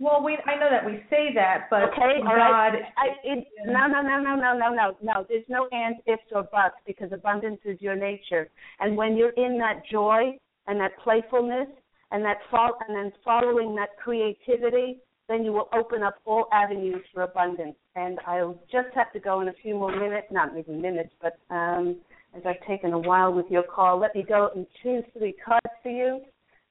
[0.00, 2.32] Well, we I know that we say that, but okay, God.
[2.32, 2.82] Right.
[2.96, 5.26] I, it, no, no, no, no, no, no, no, no.
[5.28, 8.48] There's no ands, ifs, or buts because abundance is your nature.
[8.80, 11.68] And when you're in that joy and that playfulness
[12.10, 17.02] and that fall and then following that creativity, then you will open up all avenues
[17.12, 17.76] for abundance.
[17.94, 21.38] And I'll just have to go in a few more minutes, not even minutes, but
[21.54, 22.00] um,
[22.36, 25.64] as I've taken a while with your call, let me go and choose three cards
[25.82, 26.20] for you.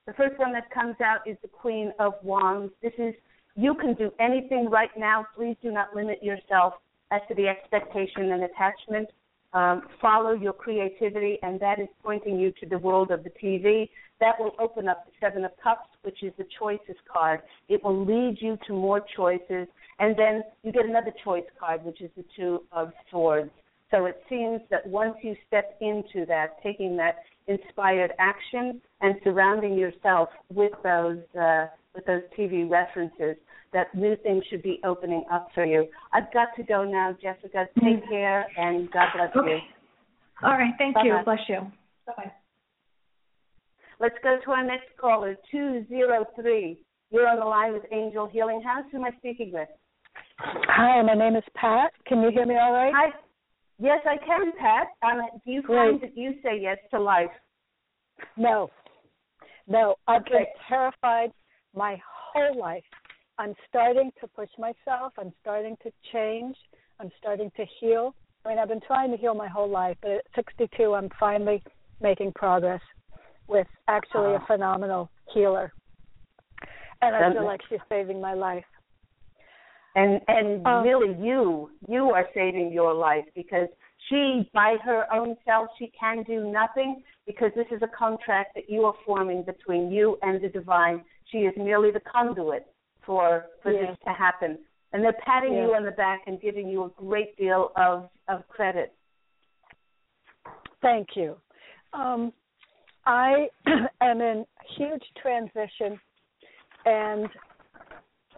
[0.05, 2.73] The first one that comes out is the Queen of Wands.
[2.81, 3.13] This is
[3.55, 5.25] you can do anything right now.
[5.35, 6.73] Please do not limit yourself
[7.11, 9.09] as to the expectation and attachment.
[9.53, 13.87] Um, follow your creativity, and that is pointing you to the world of the TV.
[14.19, 17.41] That will open up the Seven of Cups, which is the choices card.
[17.69, 19.67] It will lead you to more choices,
[19.99, 23.51] and then you get another choice card, which is the Two of Swords.
[23.93, 29.77] So it seems that once you step into that, taking that inspired action and surrounding
[29.77, 33.35] yourself with those uh, with those TV references,
[33.71, 35.85] that new things should be opening up for you.
[36.11, 37.67] I've got to go now, Jessica.
[37.75, 38.09] Take mm-hmm.
[38.09, 39.59] care and God bless okay.
[39.61, 40.47] you.
[40.47, 41.05] All right, thank Bye-bye.
[41.05, 41.23] you.
[41.23, 41.59] Bless you.
[42.07, 42.31] Bye bye.
[43.99, 46.79] Let's go to our next caller, two zero three.
[47.11, 48.85] You're on the line with Angel Healing House.
[48.91, 49.69] Who am I speaking with?
[50.39, 51.91] Hi, my name is Pat.
[52.07, 52.91] Can you hear me all right?
[52.95, 53.11] Hi.
[53.79, 54.87] Yes, I can, Pat.
[55.01, 55.77] Um, do you Great.
[55.77, 57.29] find that you say yes to life?
[58.37, 58.69] No.
[59.67, 61.31] No, I've been terrified
[61.75, 61.99] my
[62.33, 62.83] whole life.
[63.39, 65.13] I'm starting to push myself.
[65.17, 66.55] I'm starting to change.
[66.99, 68.13] I'm starting to heal.
[68.45, 71.63] I mean, I've been trying to heal my whole life, but at 62, I'm finally
[72.01, 72.81] making progress
[73.47, 74.45] with actually a ah.
[74.47, 75.71] phenomenal healer.
[77.01, 78.63] And I feel like she's saving my life.
[79.95, 83.67] And and um, really, you you are saving your life because
[84.09, 88.69] she, by her own self, she can do nothing because this is a contract that
[88.69, 91.03] you are forming between you and the divine.
[91.31, 92.67] She is merely the conduit
[93.05, 93.89] for for yes.
[93.89, 94.57] this to happen.
[94.91, 95.65] And they're patting yes.
[95.67, 98.93] you on the back and giving you a great deal of of credit.
[100.81, 101.35] Thank you.
[101.93, 102.33] Um,
[103.05, 103.47] I
[104.01, 104.45] am in
[104.77, 105.99] huge transition,
[106.85, 107.27] and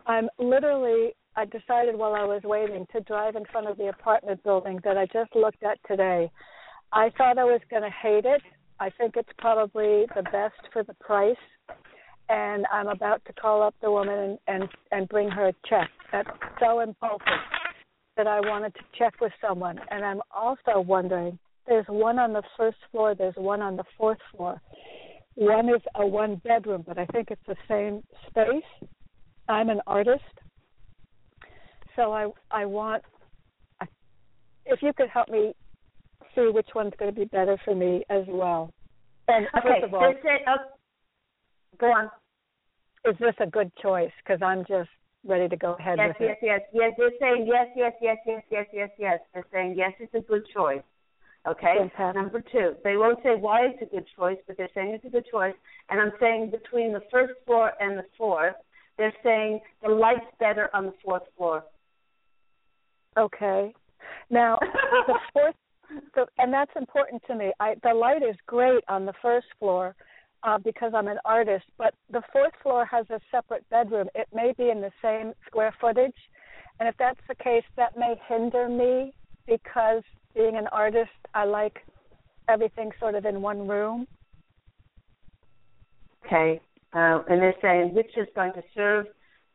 [0.06, 1.16] I'm literally.
[1.38, 4.98] I decided while I was waiting to drive in front of the apartment building that
[4.98, 6.32] I just looked at today.
[6.94, 8.42] I thought I was going to hate it.
[8.80, 11.36] I think it's probably the best for the price,
[12.30, 15.90] and I'm about to call up the woman and and, and bring her a check.
[16.12, 16.30] That's
[16.60, 17.22] so impulsive
[18.18, 22.44] that I wanted to check with someone, and I'm also wondering there's one on the
[22.58, 23.16] first floor.
[23.16, 24.62] There's one on the fourth floor.
[25.36, 28.90] One is a one bedroom, but I think it's the same space.
[29.50, 30.24] I'm an artist,
[31.96, 33.04] so I I want
[34.66, 35.54] if you could help me
[36.34, 38.74] see which one's going to be better for me as well.
[39.28, 40.18] And okay, first of all, it,
[40.48, 40.56] oh,
[41.80, 42.10] go on.
[43.06, 44.12] Is this a good choice?
[44.24, 44.89] Because I'm just
[45.24, 46.46] ready to go ahead yes, with yes, it.
[46.46, 46.93] Yes, yes, yes.
[46.98, 49.20] They're saying yes, yes, yes, yes, yes, yes, yes.
[49.34, 50.84] They're saying yes, it's a good choice.
[51.48, 51.76] Okay.
[51.78, 52.16] Fantastic.
[52.16, 55.10] Number two, they won't say why it's a good choice, but they're saying it's a
[55.10, 55.54] good choice.
[55.89, 58.56] And I'm saying between the first floor and the fourth,
[58.98, 61.64] they're saying the light's better on the fourth floor.
[63.18, 63.74] Okay.
[64.30, 64.57] Now
[65.07, 65.55] the fourth,
[66.16, 67.51] the, and that's important to me.
[67.59, 69.95] I, the light is great on the first floor
[70.43, 74.07] uh, because I'm an artist, but the fourth floor has a separate bedroom.
[74.16, 76.16] It may be in the same square footage,
[76.80, 79.13] and if that's the case, that may hinder me
[79.47, 80.03] because
[80.36, 81.78] being an artist, I like
[82.49, 84.07] everything sort of in one room.
[86.26, 86.59] Okay.
[86.93, 89.05] Uh, and they're saying which is going to serve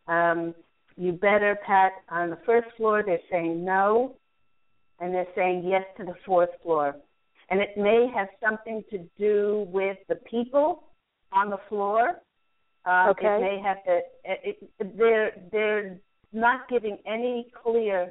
[0.07, 0.55] um,
[1.01, 3.03] you better, Pat, on the first floor.
[3.03, 4.17] They're saying no,
[5.01, 6.95] and they're saying yes to the fourth floor.
[7.49, 10.85] And it may have something to do with the people
[11.33, 12.21] on the floor.
[12.85, 13.27] Uh, okay.
[13.27, 14.01] It may have to.
[14.25, 15.99] It, it, they're they're
[16.35, 18.11] not giving any clear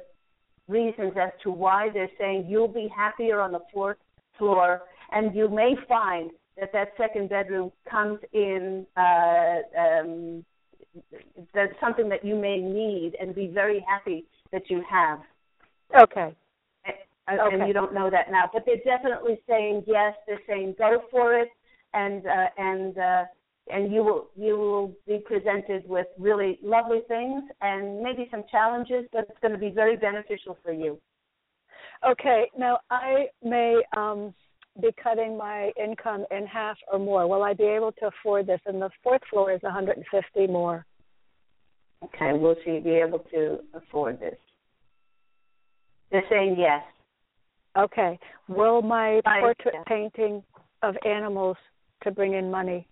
[0.66, 3.98] reasons as to why they're saying you'll be happier on the fourth
[4.36, 4.82] floor,
[5.12, 10.44] and you may find that that second bedroom comes in uh, um,
[11.54, 15.20] that's something that you may need and be very happy that you have.
[16.00, 16.34] Okay.
[17.28, 17.54] And, okay.
[17.54, 20.14] and you don't know that now, but they're definitely saying yes.
[20.26, 21.48] They're saying go for it,
[21.94, 23.24] and uh, and uh,
[23.72, 29.04] and you will you will be presented with really lovely things and maybe some challenges,
[29.12, 30.98] but it's going to be very beneficial for you.
[32.08, 34.34] Okay, now I may um,
[34.80, 37.26] be cutting my income in half or more.
[37.26, 38.60] Will I be able to afford this?
[38.66, 40.84] And the fourth floor is 150 more.
[42.04, 44.36] Okay, will she be able to afford this?
[46.10, 46.82] They're saying yes.
[47.76, 48.18] Okay.
[48.48, 49.84] Will my I, portrait yes.
[49.86, 50.42] painting
[50.82, 51.56] of animals
[52.02, 52.88] to bring in money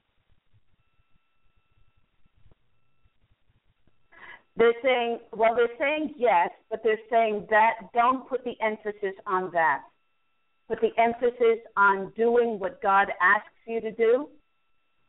[4.58, 9.50] They're saying, well, they're saying yes, but they're saying that don't put the emphasis on
[9.52, 9.82] that.
[10.68, 14.28] Put the emphasis on doing what God asks you to do.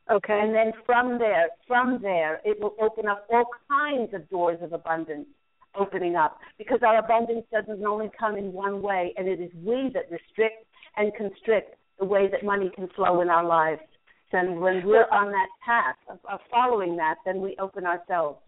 [0.10, 0.40] Okay.
[0.42, 4.74] And then from there, from there, it will open up all kinds of doors of
[4.74, 5.28] abundance
[5.76, 9.92] opening up because our abundance doesn't only come in one way, and it is we
[9.94, 10.66] that restrict
[10.98, 13.82] and constrict the way that money can flow in our lives.
[14.32, 18.40] And when we're on that path of, of following that, then we open ourselves.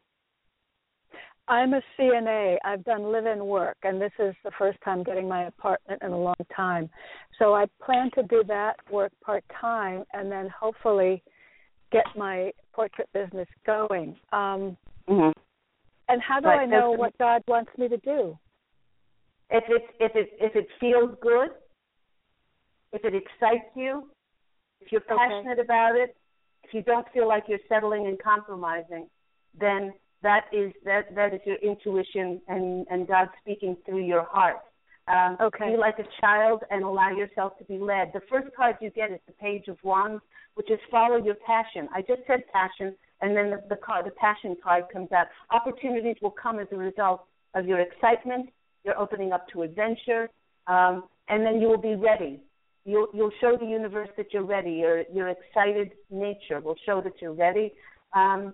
[1.51, 2.55] I'm a CNA.
[2.63, 6.17] I've done live-in work, and this is the first time getting my apartment in a
[6.17, 6.89] long time.
[7.37, 11.21] So I plan to do that work part time, and then hopefully
[11.91, 14.15] get my portrait business going.
[14.31, 14.77] Um,
[15.09, 15.31] mm-hmm.
[16.07, 18.37] And how do I know what God wants me to do?
[19.49, 21.49] If it if it if it feels good,
[22.93, 24.07] if it excites you,
[24.79, 25.61] if you're passionate okay.
[25.61, 26.15] about it,
[26.63, 29.07] if you don't feel like you're settling and compromising,
[29.59, 29.91] then
[30.23, 34.57] that is that that is your intuition and and God speaking through your heart.
[35.07, 35.71] Um, okay.
[35.71, 38.11] Be like a child and allow yourself to be led.
[38.13, 40.21] The first card you get is the Page of Wands,
[40.53, 41.89] which is follow your passion.
[41.93, 45.27] I just said passion, and then the, the card, the passion card comes out.
[45.49, 48.49] Opportunities will come as a result of your excitement.
[48.83, 50.29] You're opening up to adventure,
[50.67, 52.39] um, and then you will be ready.
[52.85, 54.71] You'll you'll show the universe that you're ready.
[54.71, 57.73] Your your excited nature will show that you're ready.
[58.15, 58.53] Um,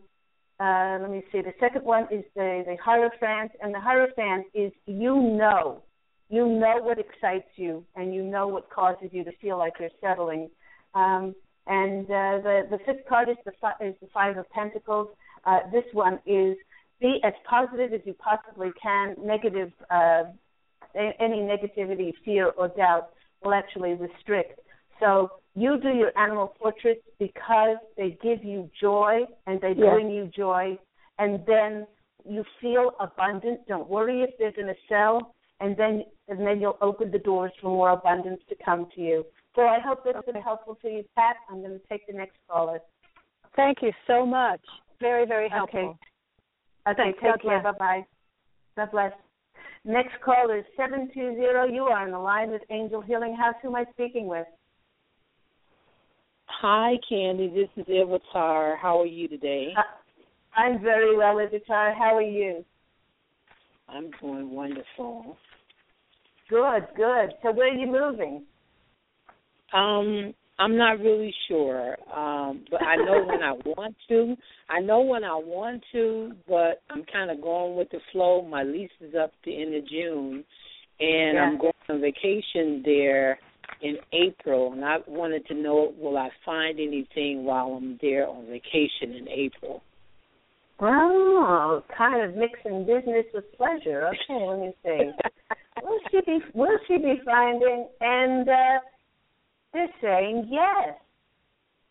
[0.59, 1.41] uh, let me see.
[1.41, 5.83] The second one is the, the Hierophant, and the Hierophant is you know,
[6.29, 9.89] you know what excites you, and you know what causes you to feel like you're
[10.01, 10.49] settling.
[10.95, 11.35] Um,
[11.67, 13.51] and uh, the the fifth card is the
[13.85, 15.09] is the Five of Pentacles.
[15.45, 16.57] Uh, this one is
[16.99, 19.15] be as positive as you possibly can.
[19.23, 20.23] Negative, uh,
[20.95, 23.09] any negativity, fear, or doubt
[23.43, 24.59] will actually restrict.
[24.99, 29.91] So you do your animal portraits because they give you joy and they Yes.
[29.91, 30.77] bring you joy,
[31.17, 31.87] and then
[32.23, 33.65] you feel abundant.
[33.67, 37.51] Don't worry if they're going to sell, and then and then you'll open the doors
[37.59, 39.25] for more abundance to come to you.
[39.55, 41.37] So I hope this has been helpful to you, Pat.
[41.49, 42.79] I'm going to take the next caller.
[43.55, 44.61] Thank you so much.
[44.99, 45.79] Very, very helpful.
[45.79, 46.91] Okay.
[46.91, 47.19] Okay, Thanks.
[47.23, 47.61] take care.
[47.63, 48.05] Bye bye.
[48.75, 49.13] God bless.
[49.83, 51.65] Next caller is seven two zero.
[51.65, 53.55] You are on the line with Angel Healing House.
[53.63, 54.45] Who am I speaking with?
[56.47, 57.49] Hi, Candy.
[57.49, 58.77] This is Avatar.
[58.77, 59.73] How are you today?
[59.77, 59.81] Uh,
[60.55, 61.95] I'm very well, Ivitar.
[61.95, 62.65] How are you?
[63.87, 65.37] I'm doing wonderful.
[66.49, 67.33] Good, good.
[67.43, 68.43] So where are you moving?
[69.73, 74.35] Um, I'm not really sure, um, but I know when I want to.
[74.69, 78.41] I know when I want to, but I'm kind of going with the flow.
[78.41, 80.43] My lease is up the end of June,
[80.99, 81.43] and Yeah.
[81.43, 83.39] I'm going on vacation there
[83.81, 84.73] in April.
[84.73, 89.27] And I wanted to know, will I find anything while I'm there on vacation in
[89.29, 89.81] April?
[90.79, 94.07] Oh, kind of mixing business with pleasure.
[94.07, 95.11] Okay, let me see.
[95.83, 98.79] will she be will she be finding and uh
[99.73, 100.95] they're saying yes.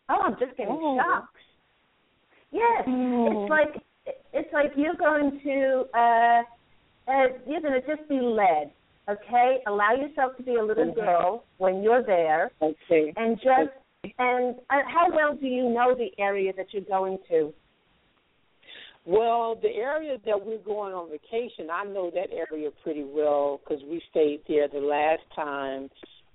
[0.09, 0.97] Oh, I'm just getting Oh.
[0.97, 1.35] shocked.
[2.51, 2.83] Yes.
[2.87, 3.43] Oh.
[3.43, 3.83] It's like
[4.33, 6.41] it's like you're going to uh
[7.11, 8.71] uh you're gonna just be led.
[9.09, 9.59] Okay?
[9.67, 10.95] Allow yourself to be a little Mhm.
[10.95, 13.13] girl when you're there Okay.
[13.17, 13.71] and just
[14.19, 17.53] and uh, how well do you know the area that you're going to?
[19.05, 23.83] Well, the area that we're going on vacation, I know that area pretty well because
[23.85, 25.89] we stayed there the last time.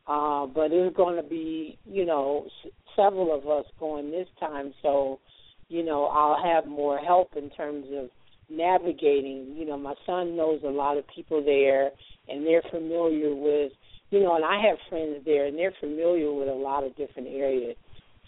[0.07, 4.75] Uh, but it's going to be, you know, s- several of us going this time,
[4.83, 5.21] so,
[5.69, 8.11] you know, I'll have more help in terms of
[8.51, 9.55] navigating.
[9.57, 11.91] You know, my son knows a lot of people there,
[12.29, 13.73] and they're familiar with,
[14.11, 17.29] you know, and I have friends there, and they're familiar with a lot of different
[17.29, 17.77] areas,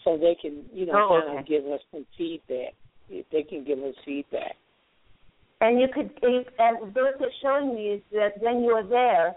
[0.03, 2.75] so they can, you know, Oh, kind of give us some feedback.
[3.09, 4.57] They can give us feedback.
[5.61, 6.11] And you could,
[6.59, 9.37] and what they're showing me is that when you are there,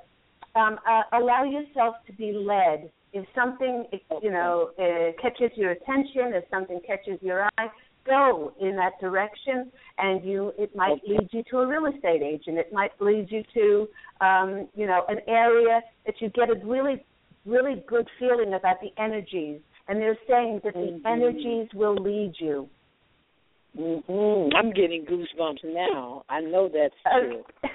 [0.56, 2.90] um, uh, allow yourself to be led.
[3.14, 3.86] If something,
[4.22, 7.68] you know, uh, catches your attention, if something catches your eye,
[8.08, 12.58] go in that direction, and you, it might lead you to a real estate agent.
[12.58, 17.04] It might lead you to, um, you know, an area that you get a really,
[17.46, 19.62] really good feeling about the energies.
[19.88, 21.06] And they're saying that the Mhm.
[21.06, 22.70] energies will lead you.
[23.76, 26.24] hmm I'm getting goosebumps now.
[26.30, 27.44] I know that's true.
[27.64, 27.74] Okay.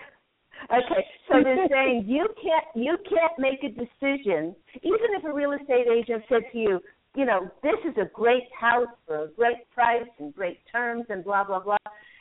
[0.77, 5.53] okay, so they're saying you can't you can't make a decision, even if a real
[5.53, 6.81] estate agent said to you,
[7.15, 11.25] you know, this is a great house for a great price and great terms and
[11.25, 11.77] blah blah blah.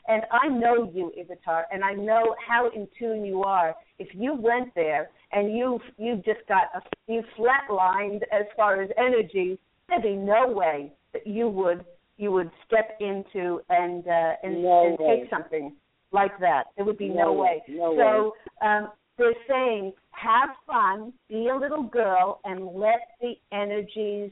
[0.07, 3.75] And I know you, Ivitar, and I know how in tune you are.
[3.99, 8.89] If you went there and you you just got a you flatlined as far as
[8.97, 11.85] energy, there'd be no way that you would
[12.17, 15.75] you would step into and uh, and, No and take something
[16.11, 16.65] like that.
[16.75, 17.63] There would be no, No way.
[17.67, 17.75] way.
[17.77, 24.31] No so um, they're saying, have fun, be a little girl, and let the energies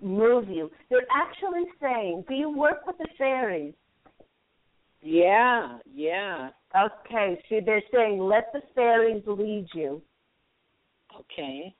[0.00, 0.70] move you.
[0.90, 3.74] They're actually saying, do you work with the fairies?
[5.02, 6.50] Yeah, yeah.
[6.76, 10.02] Okay, so they're saying, let the fairies lead you.
[11.20, 11.74] Okay.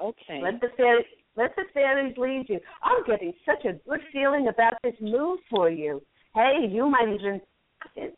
[0.00, 0.40] Okay.
[0.42, 1.06] Let the fairies.
[1.36, 2.60] Let the fairies lead you.
[2.82, 6.00] I'm getting such a good feeling about this move for you.
[6.34, 7.40] Hey, you might even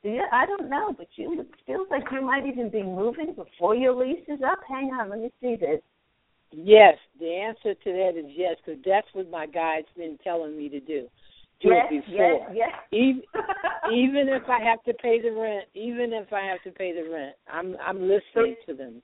[0.03, 3.75] yeah, I don't know, but you it feels like you might even be moving before
[3.75, 4.59] your lease is up.
[4.69, 5.81] Hang on, let me see this.
[6.53, 10.69] Yes, the answer to that is yes, because that's what my guide's been telling me
[10.69, 11.07] to do.
[11.61, 12.49] Do yes, it before.
[12.49, 12.71] yes, yes.
[12.93, 13.23] Even,
[13.93, 17.11] even if I have to pay the rent, even if I have to pay the
[17.11, 19.03] rent, I'm I'm listening to them.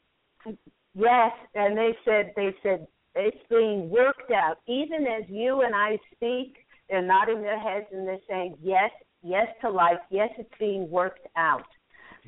[0.94, 4.58] Yes, and they said they said it's being worked out.
[4.66, 6.56] Even as you and I speak,
[6.88, 8.90] they're nodding their heads and they're saying yes,
[9.22, 9.98] yes to life.
[10.10, 11.64] Yes, it's being worked out.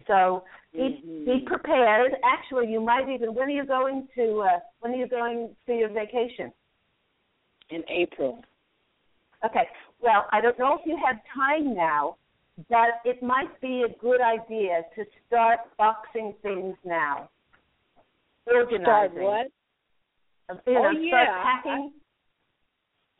[0.07, 0.45] So
[0.75, 2.13] be be prepared.
[2.25, 3.35] Actually, you might even.
[3.35, 4.41] When are you going to?
[4.41, 6.53] Uh, when are you going for your vacation?
[7.71, 8.43] In April.
[9.45, 9.67] Okay.
[10.01, 12.17] Well, I don't know if you have time now,
[12.69, 17.31] but it might be a good idea to start boxing things now.
[18.47, 18.83] Organizing.
[18.85, 19.47] Start what?
[20.67, 21.93] You know, Oh, yeah, Start I- packing.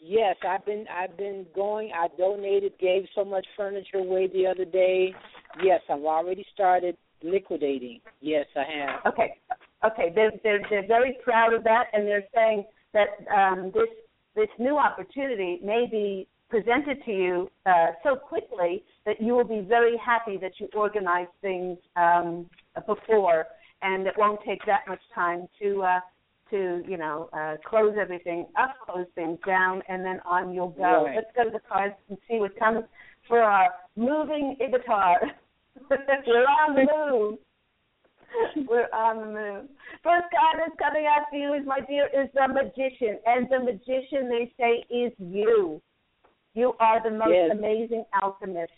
[0.07, 1.91] Yes, I've been I've been going.
[1.95, 5.15] I donated, gave so much furniture away the other day.
[5.63, 8.01] Yes, I've already started liquidating.
[8.21, 9.13] Yes, I have.
[9.13, 9.35] Okay,
[9.85, 10.13] okay.
[10.15, 13.89] They're they're they're very proud of that, and they're saying that um, this
[14.35, 19.61] this new opportunity may be presented to you uh, so quickly that you will be
[19.61, 22.49] very happy that you organized things um,
[22.87, 23.47] before,
[23.83, 26.01] and it won't take that much time to uh,
[26.51, 31.05] to you know uh, close everything up, close things down, and then on you'll go.
[31.05, 31.17] Right.
[31.17, 32.85] Let's go to the cards and see what comes
[33.29, 35.21] for our moving avatar.
[35.91, 37.39] We're on the move.
[38.69, 39.69] We're on the move.
[40.03, 44.29] First card that's coming out you is my dear is the magician, and the magician
[44.29, 45.81] they say is you.
[46.55, 47.51] You are the most Yes.
[47.51, 48.73] amazing alchemist.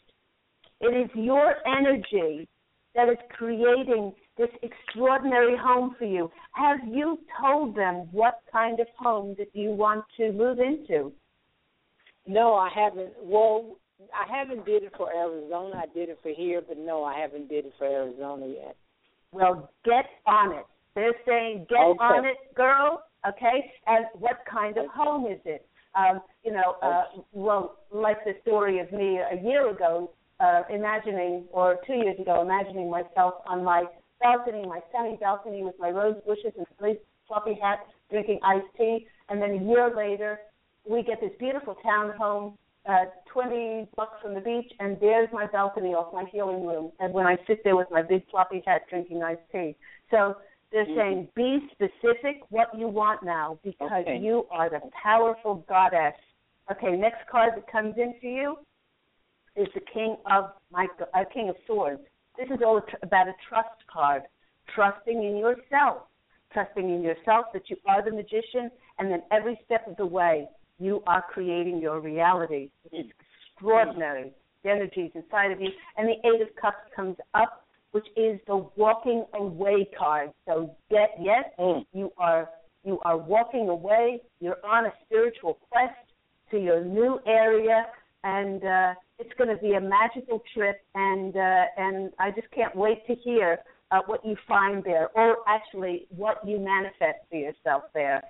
[0.81, 2.49] It is your energy
[2.95, 6.31] that is creating this extraordinary home for you.
[6.53, 11.13] Have you told them what kind of home that you want to move into?
[12.27, 13.13] No, I haven't.
[13.23, 13.77] Well,
[14.13, 15.77] I haven't did it for Arizona.
[15.77, 18.77] I did it for here, but no, I haven't did it for Arizona yet.
[19.33, 20.67] Well, get on it.
[20.95, 22.05] They're saying get Okay.
[22.05, 23.05] on it, girl.
[23.27, 25.67] Okay, and what kind of home is it?
[25.95, 31.49] Um, you know, uh, well, like the story of me a year ago, uh, imagining,
[31.51, 33.85] or two years ago, imagining myself on my
[34.21, 37.81] balcony, my sunny balcony with my rose bushes and a nice fluffy hat,
[38.11, 40.39] drinking iced tea, and then a year later,
[40.89, 42.57] we get this beautiful townhome,
[42.89, 43.07] uh,
[43.37, 46.91] 20 blocks from the beach, and there's my balcony off my healing room.
[47.01, 49.77] And when I sit there with my big floppy hat drinking iced tea,
[50.11, 50.39] so
[50.71, 50.95] they're Mhm.
[50.95, 54.17] saying be specific what you want now because Okay.
[54.17, 56.17] you are the powerful goddess.
[56.71, 58.59] Okay, next card that comes in for you
[59.55, 62.03] is the King of my uh, King of Swords.
[62.39, 64.23] This is all about a trust card,
[64.69, 66.09] trusting in yourself,
[66.55, 70.49] trusting in yourself that you are the magician, and then every step of the way
[70.79, 73.13] you are creating your reality, which is
[73.57, 74.33] extraordinary.
[74.63, 78.67] The energies inside of you, and the Eight of Cups comes up, which is the
[78.77, 80.31] walking away card.
[80.47, 81.87] So get yes, Mm.
[81.93, 82.51] you are
[82.85, 84.21] you are walking away.
[84.41, 85.95] You're on a spiritual quest
[86.51, 87.87] to your new area,
[88.23, 90.83] and uh, it's going to be a magical trip.
[90.95, 93.59] And uh, and I just can't wait to hear
[93.91, 98.23] uh, what you find there, or actually what you manifest for yourself there.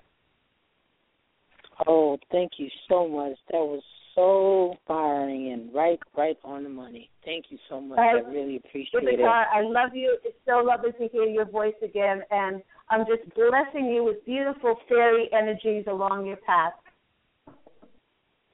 [1.87, 3.37] Oh, thank you so much.
[3.51, 3.83] That was
[4.17, 7.11] so firing and right, right on the money.
[7.25, 7.99] Thank you so much.
[7.99, 9.07] I Uh, really appreciate it.
[9.07, 10.19] Rebecca, I love you.
[10.25, 14.77] It's so lovely to hear your voice again, and I'm just blessing you with beautiful
[14.89, 16.73] fairy energies along your path.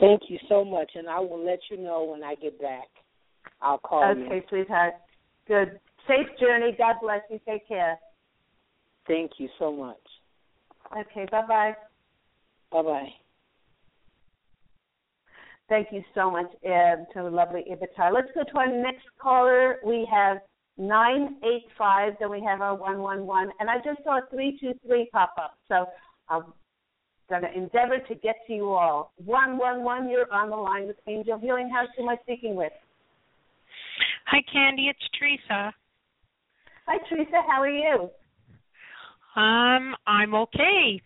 [0.00, 2.88] Thank you so much, and I will let you know when I get back.
[3.60, 4.26] I'll call okay, you.
[4.26, 4.94] Okay, sweetheart.
[5.46, 5.78] Good.
[6.08, 6.72] Safe journey.
[6.76, 7.38] God bless you.
[7.46, 7.98] Take care.
[9.06, 9.96] Thank you so much.
[10.96, 11.76] Okay, bye bye.
[12.72, 13.21] Bye bye.
[15.72, 18.12] Thank you so much um, to the lovely Ibitar.
[18.12, 19.76] Let's go to our next caller.
[19.82, 20.36] We have
[20.76, 23.54] 985, then we have our 111.
[23.58, 25.56] And I just saw 323 pop up.
[25.68, 25.86] So
[26.28, 26.52] I'm
[27.30, 29.14] going to endeavor to get to you all.
[29.24, 31.88] 111, you're on the line with Angel Healing House.
[31.96, 32.72] Who am I speaking with?
[34.26, 34.88] Hi, Candy.
[34.90, 35.72] It's Teresa.
[36.86, 37.40] Hi, Teresa.
[37.48, 38.10] How are you?
[39.40, 41.00] Um, I'm okay.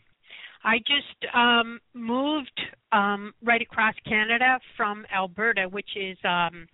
[0.66, 2.60] I just um moved
[2.90, 6.66] um right across Canada from Alberta, which is um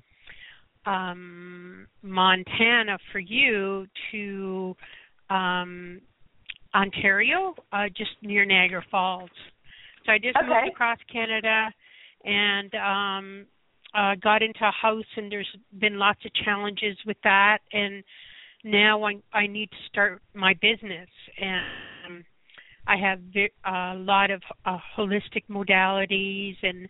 [0.86, 4.74] um Montana for you to
[5.28, 6.00] um
[6.74, 9.30] Ontario, uh just near Niagara Falls.
[10.06, 10.46] So I just Okay.
[10.48, 11.70] moved across Canada
[12.24, 13.46] and um
[13.94, 18.02] uh got into a house and there's been lots of challenges with that and
[18.64, 21.91] now I I need to start my business and
[22.86, 23.20] I have
[23.64, 26.88] a lot of uh, holistic modalities and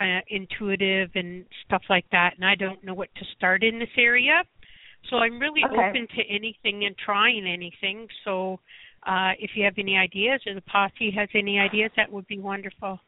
[0.00, 3.88] uh, intuitive and stuff like that, and I don't know what to start in this
[3.96, 4.42] area.
[5.10, 5.88] So I'm really Okay.
[5.88, 8.08] open to anything and trying anything.
[8.24, 8.60] So
[9.04, 12.38] uh, if you have any ideas or the posse has any ideas, that would be
[12.38, 13.00] wonderful.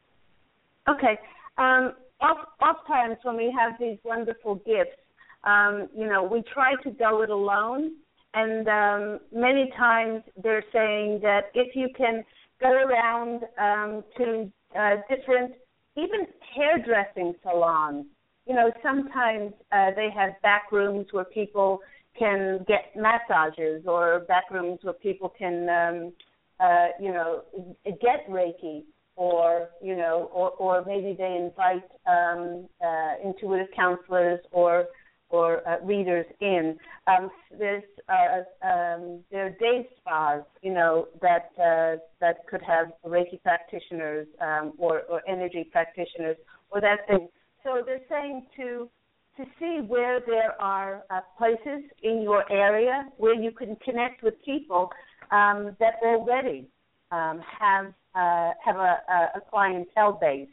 [0.87, 1.19] Okay.
[1.57, 2.79] Um, oft, oft
[3.23, 4.97] when we have these wonderful gifts,
[5.43, 7.93] um, you know, we try to go it alone,
[8.33, 12.23] and um, many times they're saying that if you can
[12.61, 15.53] go around um, to uh, different,
[15.97, 16.25] even
[16.55, 18.05] hairdressing salons,
[18.47, 21.79] you know, sometimes uh, they have back rooms where people
[22.17, 26.13] can get massages, or back rooms where people can, um,
[26.59, 27.43] uh, you know,
[27.85, 28.83] get Reiki
[29.15, 34.87] or you know, or or maybe they invite um, uh, intuitive counselors or
[35.31, 36.77] or uh, readers in.
[37.07, 42.87] Um, there's uh, um, there are day spas, you know, that uh, that could have
[43.05, 46.37] Reiki practitioners um, or or energy practitioners
[46.69, 47.27] or that thing.
[47.63, 48.89] So they're saying to
[49.37, 54.33] to see where there are uh, places in your area where you can connect with
[54.43, 54.91] people
[55.31, 56.67] um, that already
[57.11, 58.97] um, have uh, have a,
[59.35, 60.49] a, clientele base.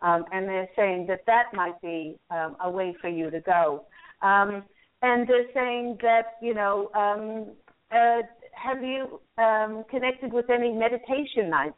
[0.00, 3.84] Um, and they're saying that that might be um, a way for you to go.
[4.22, 4.64] Um,
[5.02, 7.52] and they're saying that, you know, um,
[7.90, 11.74] uh, have you um, connected with any meditation nights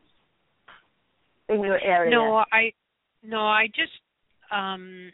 [1.49, 2.11] in your area?
[2.13, 2.73] No, I
[3.23, 3.93] no, I just
[4.53, 5.11] um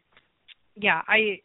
[0.77, 1.41] yeah, I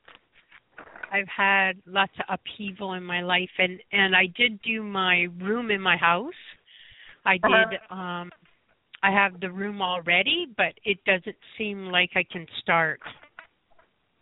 [1.12, 5.72] I've had lots of upheaval in my life and and I did do my room
[5.72, 6.34] in my house.
[7.26, 7.66] I Uh-huh.
[7.70, 8.32] did um
[9.04, 13.00] I have the room already, but it doesn't seem like I can start.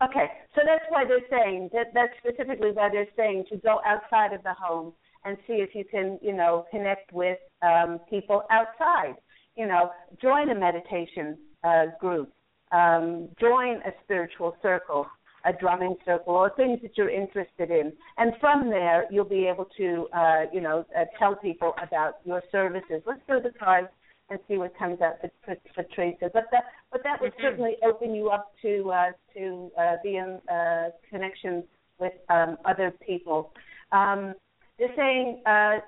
[0.03, 1.93] Okay, so that's why they're saying that.
[1.93, 4.93] That's specifically why they're saying to go outside of the home
[5.23, 9.15] and see if you can, you know, connect with um, people outside.
[9.55, 9.91] You know,
[10.21, 12.29] join a meditation uh, group,
[12.73, 15.07] um, join a spiritual circle,
[15.45, 19.67] a drumming circle, or things that you're interested in, and from there you'll be able
[19.77, 23.01] to, uh, you know, uh, tell people about your services.
[23.05, 23.87] Let's go to the cards
[24.29, 26.29] and see what comes out for, for, for Teresa.
[26.33, 27.41] But that, but that would Mhm.
[27.41, 31.63] certainly open you up to uh, to uh, be in uh, connection
[31.99, 33.53] with um, other people.
[33.91, 34.33] Um,
[34.77, 35.79] they're saying, uh,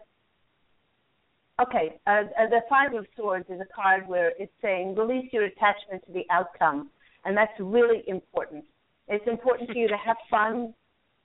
[1.62, 5.46] okay, uh, uh, the Five of Swords is a card where it's saying release your
[5.46, 6.90] attachment to the outcome,
[7.26, 8.64] and that's really important.
[9.08, 10.74] It's important for you to have fun,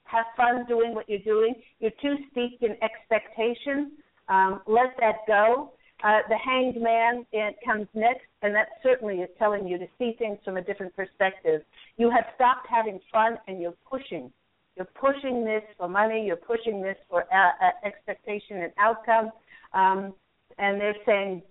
[0.05, 1.55] have fun doing what you're doing.
[1.81, 3.93] You're too steeped in expectation.
[4.29, 5.72] Um, let that go.
[6.03, 10.17] Uh, the hanged man it comes next, and that certainly is telling you to see
[10.19, 11.63] things from a different perspective.
[11.97, 14.33] You have stopped having fun, and you're pushing.
[14.77, 16.25] You're pushing this for money.
[16.27, 19.31] You're pushing this for uh, uh, expectation and outcome.
[19.75, 20.15] Um,
[20.59, 21.43] and they're saying,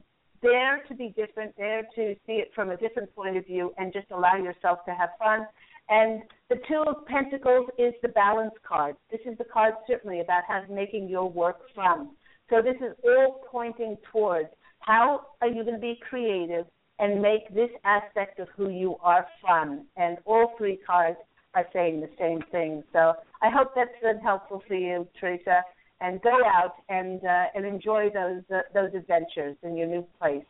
[0.42, 3.94] dare to be different, dare to see it from a different point of view, and
[3.94, 5.48] just allow yourself to have fun.
[5.88, 8.96] And the Two of Pentacles is the balance card.
[9.12, 12.10] This is the card certainly about how making your work fun.
[12.52, 14.50] So this is all pointing towards
[14.80, 16.66] how are you going to be creative
[17.00, 19.86] and make this aspect of who you are fun.
[19.96, 21.18] And all three cards
[21.56, 22.84] are saying the same thing.
[22.92, 25.62] So I hope that's been helpful for you, Teresa.
[26.02, 30.44] And go out and uh, and enjoy those uh, those adventures in your new place.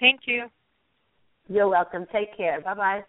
[0.00, 0.46] Thank you.
[1.48, 2.04] You're welcome.
[2.12, 2.60] Take care.
[2.60, 3.04] Bye bye.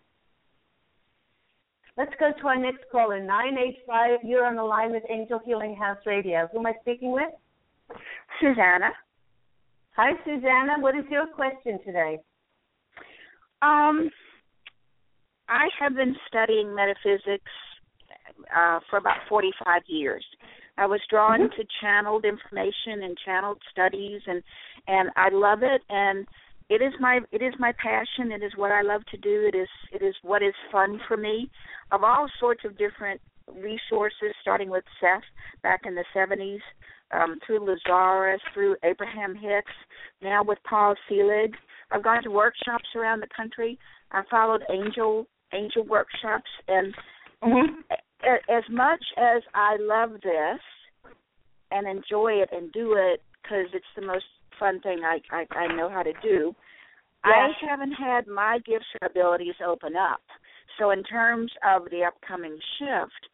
[1.98, 4.20] Let's go to our next caller, 985.
[4.24, 6.48] You're on the line with Angel Healing House Radio.
[6.54, 7.32] Who am I speaking with?
[8.42, 8.90] Susanna.
[9.96, 10.80] Hi, Susanna.
[10.80, 12.18] What is your question today?
[13.62, 14.10] Um,
[15.50, 17.52] I have been studying metaphysics
[18.56, 20.26] uh, for about 45 years.
[20.78, 21.56] I was drawn Mhm.
[21.56, 24.42] to channeled information and channeled studies, and
[24.88, 25.84] and I love it.
[25.90, 26.26] And
[26.70, 28.32] it is my it is my passion.
[28.32, 29.46] It is what I love to do.
[29.46, 31.50] It is it is what is fun for me.
[31.92, 33.20] Of all sorts of different
[33.56, 35.24] resources, starting with Seth
[35.64, 36.60] back in the 70s,
[37.12, 39.72] um, through Lazaris, through Abraham Hicks,
[40.22, 41.54] now with Paul Selig.
[41.92, 43.80] I've gone to workshops around the country.
[44.12, 46.94] I followed angel angel workshops, and
[47.42, 47.80] Mm-hmm.
[48.24, 50.60] a- as much as I love this
[51.72, 54.26] and enjoy it and do it because it's the most
[54.60, 56.54] fun thing I, I I know how to do,
[57.24, 60.22] I haven't had my gifts or abilities open up.
[60.78, 63.30] So in terms of the upcoming shift,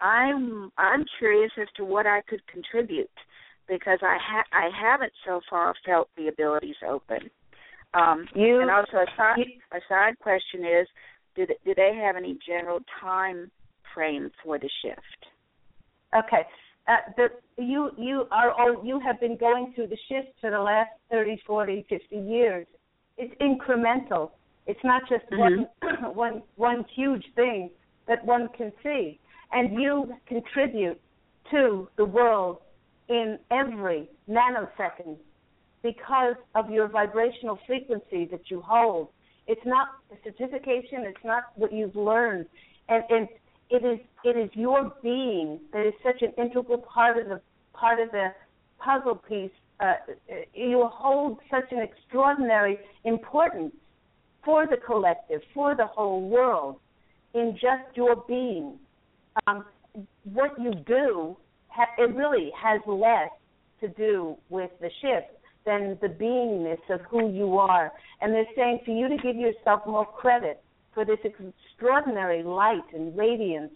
[0.00, 3.10] I'm I'm curious as to what I could contribute
[3.68, 7.30] because I ha- I haven't so far felt the abilities open.
[7.94, 10.86] Um, You, and also a side you- a side question is,
[11.36, 13.50] do they, do they have any general time
[13.94, 15.26] frame for the shift?
[16.16, 16.46] okay.
[16.88, 17.28] Uh, the,
[17.62, 21.40] you you are all, you have been going through the shift for the last 30,
[21.46, 22.66] 40, 50 years.
[23.18, 24.30] It's incremental.
[24.66, 25.66] It's not just one
[26.14, 27.70] one one huge thing
[28.08, 29.20] that one can see,
[29.52, 31.00] and you contribute
[31.50, 32.58] to the world
[33.08, 35.16] in every nanosecond
[35.82, 39.08] because of your vibrational frequency that you hold.
[39.46, 41.00] It's not a certification.
[41.00, 42.46] It's not what you've learned,
[42.88, 43.28] and, and
[43.70, 47.40] it is it is your being that is such an integral part of the
[47.72, 48.28] part of the
[48.78, 49.50] puzzle piece.
[49.80, 49.94] Uh,
[50.52, 53.74] you hold such an extraordinary importance
[54.44, 56.76] for the collective, for the whole world,
[57.34, 58.78] in just your being.
[59.46, 59.64] Um,
[60.24, 61.36] what you do,
[61.68, 63.30] ha- it really has less
[63.80, 65.28] to do with the shift
[65.66, 67.92] than the beingness of who you are.
[68.20, 70.62] And they're saying for you to give yourself more credit
[70.94, 73.72] for this extraordinary light and radiance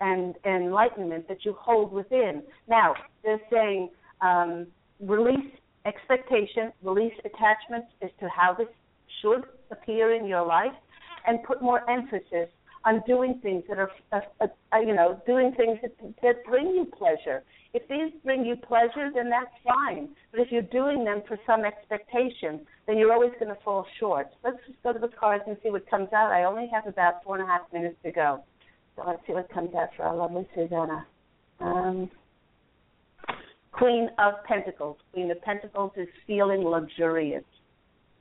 [0.00, 2.42] and, and enlightenment that you hold within.
[2.68, 2.94] Now,
[3.24, 3.90] they're saying
[4.20, 4.66] um,
[5.00, 5.52] release
[5.86, 8.68] expectation, release attachments as to how this
[9.22, 10.72] should appear in your life,
[11.26, 12.48] and put more emphasis
[12.88, 16.86] on doing things that are, uh, uh, you know, doing things that, that bring you
[16.86, 17.42] pleasure.
[17.74, 20.08] If these bring you pleasure, then that's fine.
[20.30, 24.28] But if you're doing them for some expectation, then you're always going to fall short.
[24.42, 26.32] Let's just go to the cards and see what comes out.
[26.32, 28.42] I only have about four and a half minutes to go.
[28.96, 31.06] So let's see what comes out for our lovely Susanna.
[31.60, 32.10] Um,
[33.72, 34.96] Queen of Pentacles.
[35.12, 37.44] Queen of Pentacles is feeling luxurious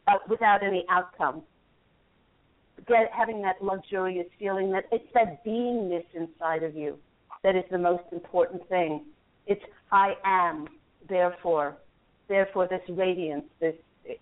[0.09, 1.41] uh, without any outcome.
[2.88, 6.97] Get, having that luxurious feeling that it's that beingness inside of you
[7.43, 9.05] that is the most important thing.
[9.45, 9.61] It's
[9.91, 10.67] I am,
[11.07, 11.77] therefore,
[12.27, 13.75] therefore this radiance, this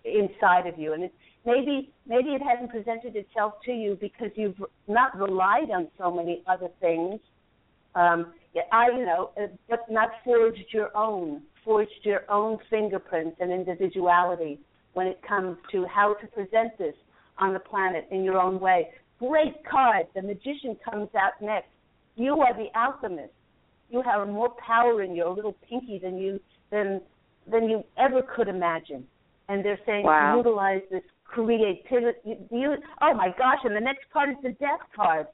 [0.04, 1.14] inside of you, and it's
[1.44, 6.42] maybe maybe it hasn't presented itself to you because you've not relied on so many
[6.46, 7.20] other things.
[7.94, 8.32] Um,
[8.72, 14.60] I, you know, uh, but not forged your own, forged your own fingerprints and individuality
[14.94, 16.94] when it comes to how to present this
[17.38, 18.88] on the planet in your own way.
[19.18, 20.06] Great card.
[20.14, 21.68] The magician comes out next.
[22.16, 23.32] You are the alchemist.
[23.90, 27.00] You have more power in your little pinky than you than
[27.50, 29.06] than you ever could imagine.
[29.48, 30.36] And they're saying wow.
[30.36, 32.18] utilize this creativity.
[32.24, 33.58] You, you, oh my gosh!
[33.64, 35.26] And the next card is the death card.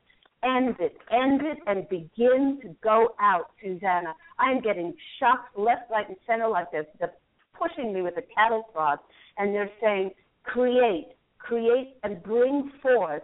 [0.44, 4.12] End it, end it, and begin to go out, Susanna.
[4.40, 7.12] I'm getting shocked left, right, and center like they're, they're
[7.56, 8.98] pushing me with a cattle prod,
[9.38, 10.10] and they're saying,
[10.42, 11.10] create,
[11.42, 13.22] create, and bring forth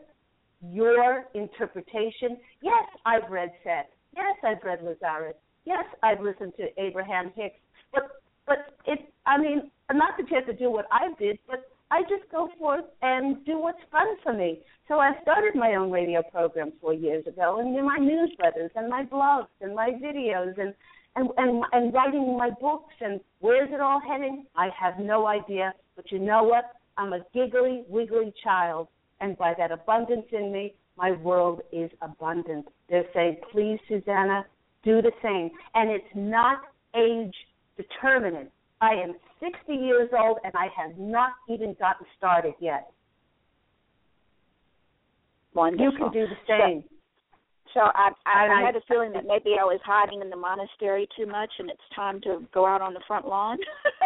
[0.63, 2.37] your interpretation.
[2.63, 3.87] Yes, I've read Seth.
[4.15, 5.35] Yes, I've read Lazaris.
[5.65, 7.61] Yes, I've listened to Abraham Hicks.
[7.93, 11.71] But but it I mean, not that you have to do what I did, but
[11.91, 14.61] I just go forth and do what's fun for me.
[14.89, 19.05] So I started my own radio program four years ago, and my newsletters and my
[19.05, 20.75] blogs and my videos and
[21.17, 22.95] and and, and writing my books.
[23.01, 24.47] And where's it all heading?
[24.57, 25.73] I have no idea.
[25.97, 26.65] But you know what?
[26.99, 28.89] I'm a giggly, wiggly child,
[29.21, 32.67] and by that abundance in me, my world is abundant.
[32.91, 34.45] They're saying, please, Susanna,
[34.83, 35.51] do the same.
[35.75, 36.59] And it's not
[36.97, 37.35] age
[37.77, 38.51] determinant.
[38.81, 42.91] I am 60 years old and I have not even gotten started yet.
[45.55, 45.85] Wonderful.
[45.85, 46.85] You can do the same.
[47.75, 50.37] So, so I, I, I, had a feeling that maybe I was hiding in the
[50.37, 53.59] monastery too much, and it's time to go out on the front lawn.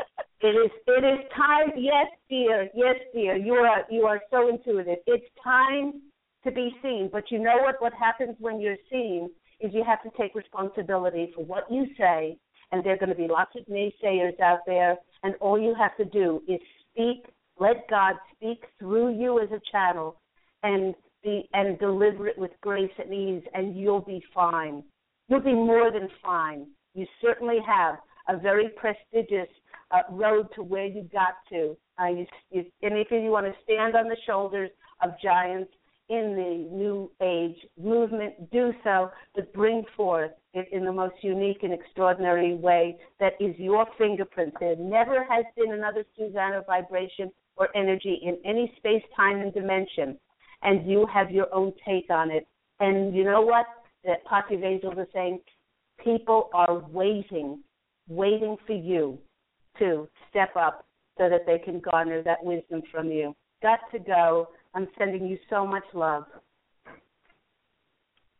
[0.42, 0.70] it is.
[0.86, 1.72] It is time.
[1.76, 2.68] Yes, dear.
[2.74, 3.36] Yes, dear.
[3.36, 3.84] You are.
[3.90, 4.98] You are so intuitive.
[5.06, 6.02] It's time
[6.44, 7.08] to be seen.
[7.12, 7.76] But you know what?
[7.80, 9.30] What happens when you're seen
[9.60, 12.36] is you have to take responsibility for what you say,
[12.72, 15.96] and there are going to be lots of naysayers out there, and all you have
[15.96, 17.26] to do is speak.
[17.58, 20.16] Let God speak through you as a channel,
[20.62, 24.82] and be and deliver it with grace and ease, and you'll be fine.
[25.28, 26.66] You'll be more than fine.
[26.94, 27.96] You certainly have
[28.28, 29.48] a very prestigious
[29.92, 31.76] uh, road to where you got to.
[32.00, 34.70] Uh, you, you, and if you want to stand on the shoulders
[35.02, 35.70] of giants
[36.08, 41.62] in the new age movement, do so, but bring forth it in the most unique
[41.62, 44.52] and extraordinary way that is your fingerprint.
[44.58, 50.18] There never has been another Susanna vibration or energy in any space, time, and dimension,
[50.62, 52.46] and you have your own take on it.
[52.80, 53.66] And you know what?
[54.28, 55.40] Posse of Angels are saying
[56.02, 57.60] people are waiting,
[58.08, 59.18] waiting for you
[59.78, 60.86] to step up
[61.18, 63.34] so that they can garner that wisdom from you.
[63.62, 64.48] Got to go.
[64.74, 66.24] I'm sending you so much love.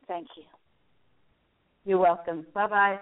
[0.09, 0.45] Thank you.
[1.85, 2.47] You're welcome.
[2.55, 2.99] Bye bye.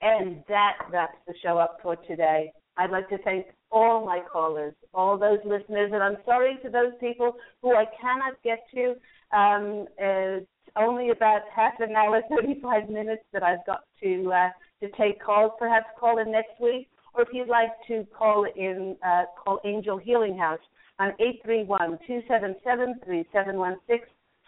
[0.00, 2.52] And that wraps the show up for today.
[2.76, 6.92] I'd like to thank all my callers, all those listeners, and I'm sorry to those
[7.00, 9.36] people who I cannot get to.
[9.36, 10.46] Um, it's
[10.78, 14.48] only about half an hour, 35 minutes that I've got to uh,
[14.80, 15.52] to take calls.
[15.58, 19.98] Perhaps call in next week, or if you'd like to call in, uh, call Angel
[19.98, 20.60] Healing House
[20.98, 21.12] on
[21.46, 23.76] 831-277-3716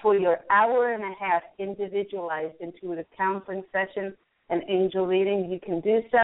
[0.03, 4.17] for your hour and a half individualized intuitive counseling session
[4.49, 5.51] and angel reading.
[5.51, 6.21] You can do so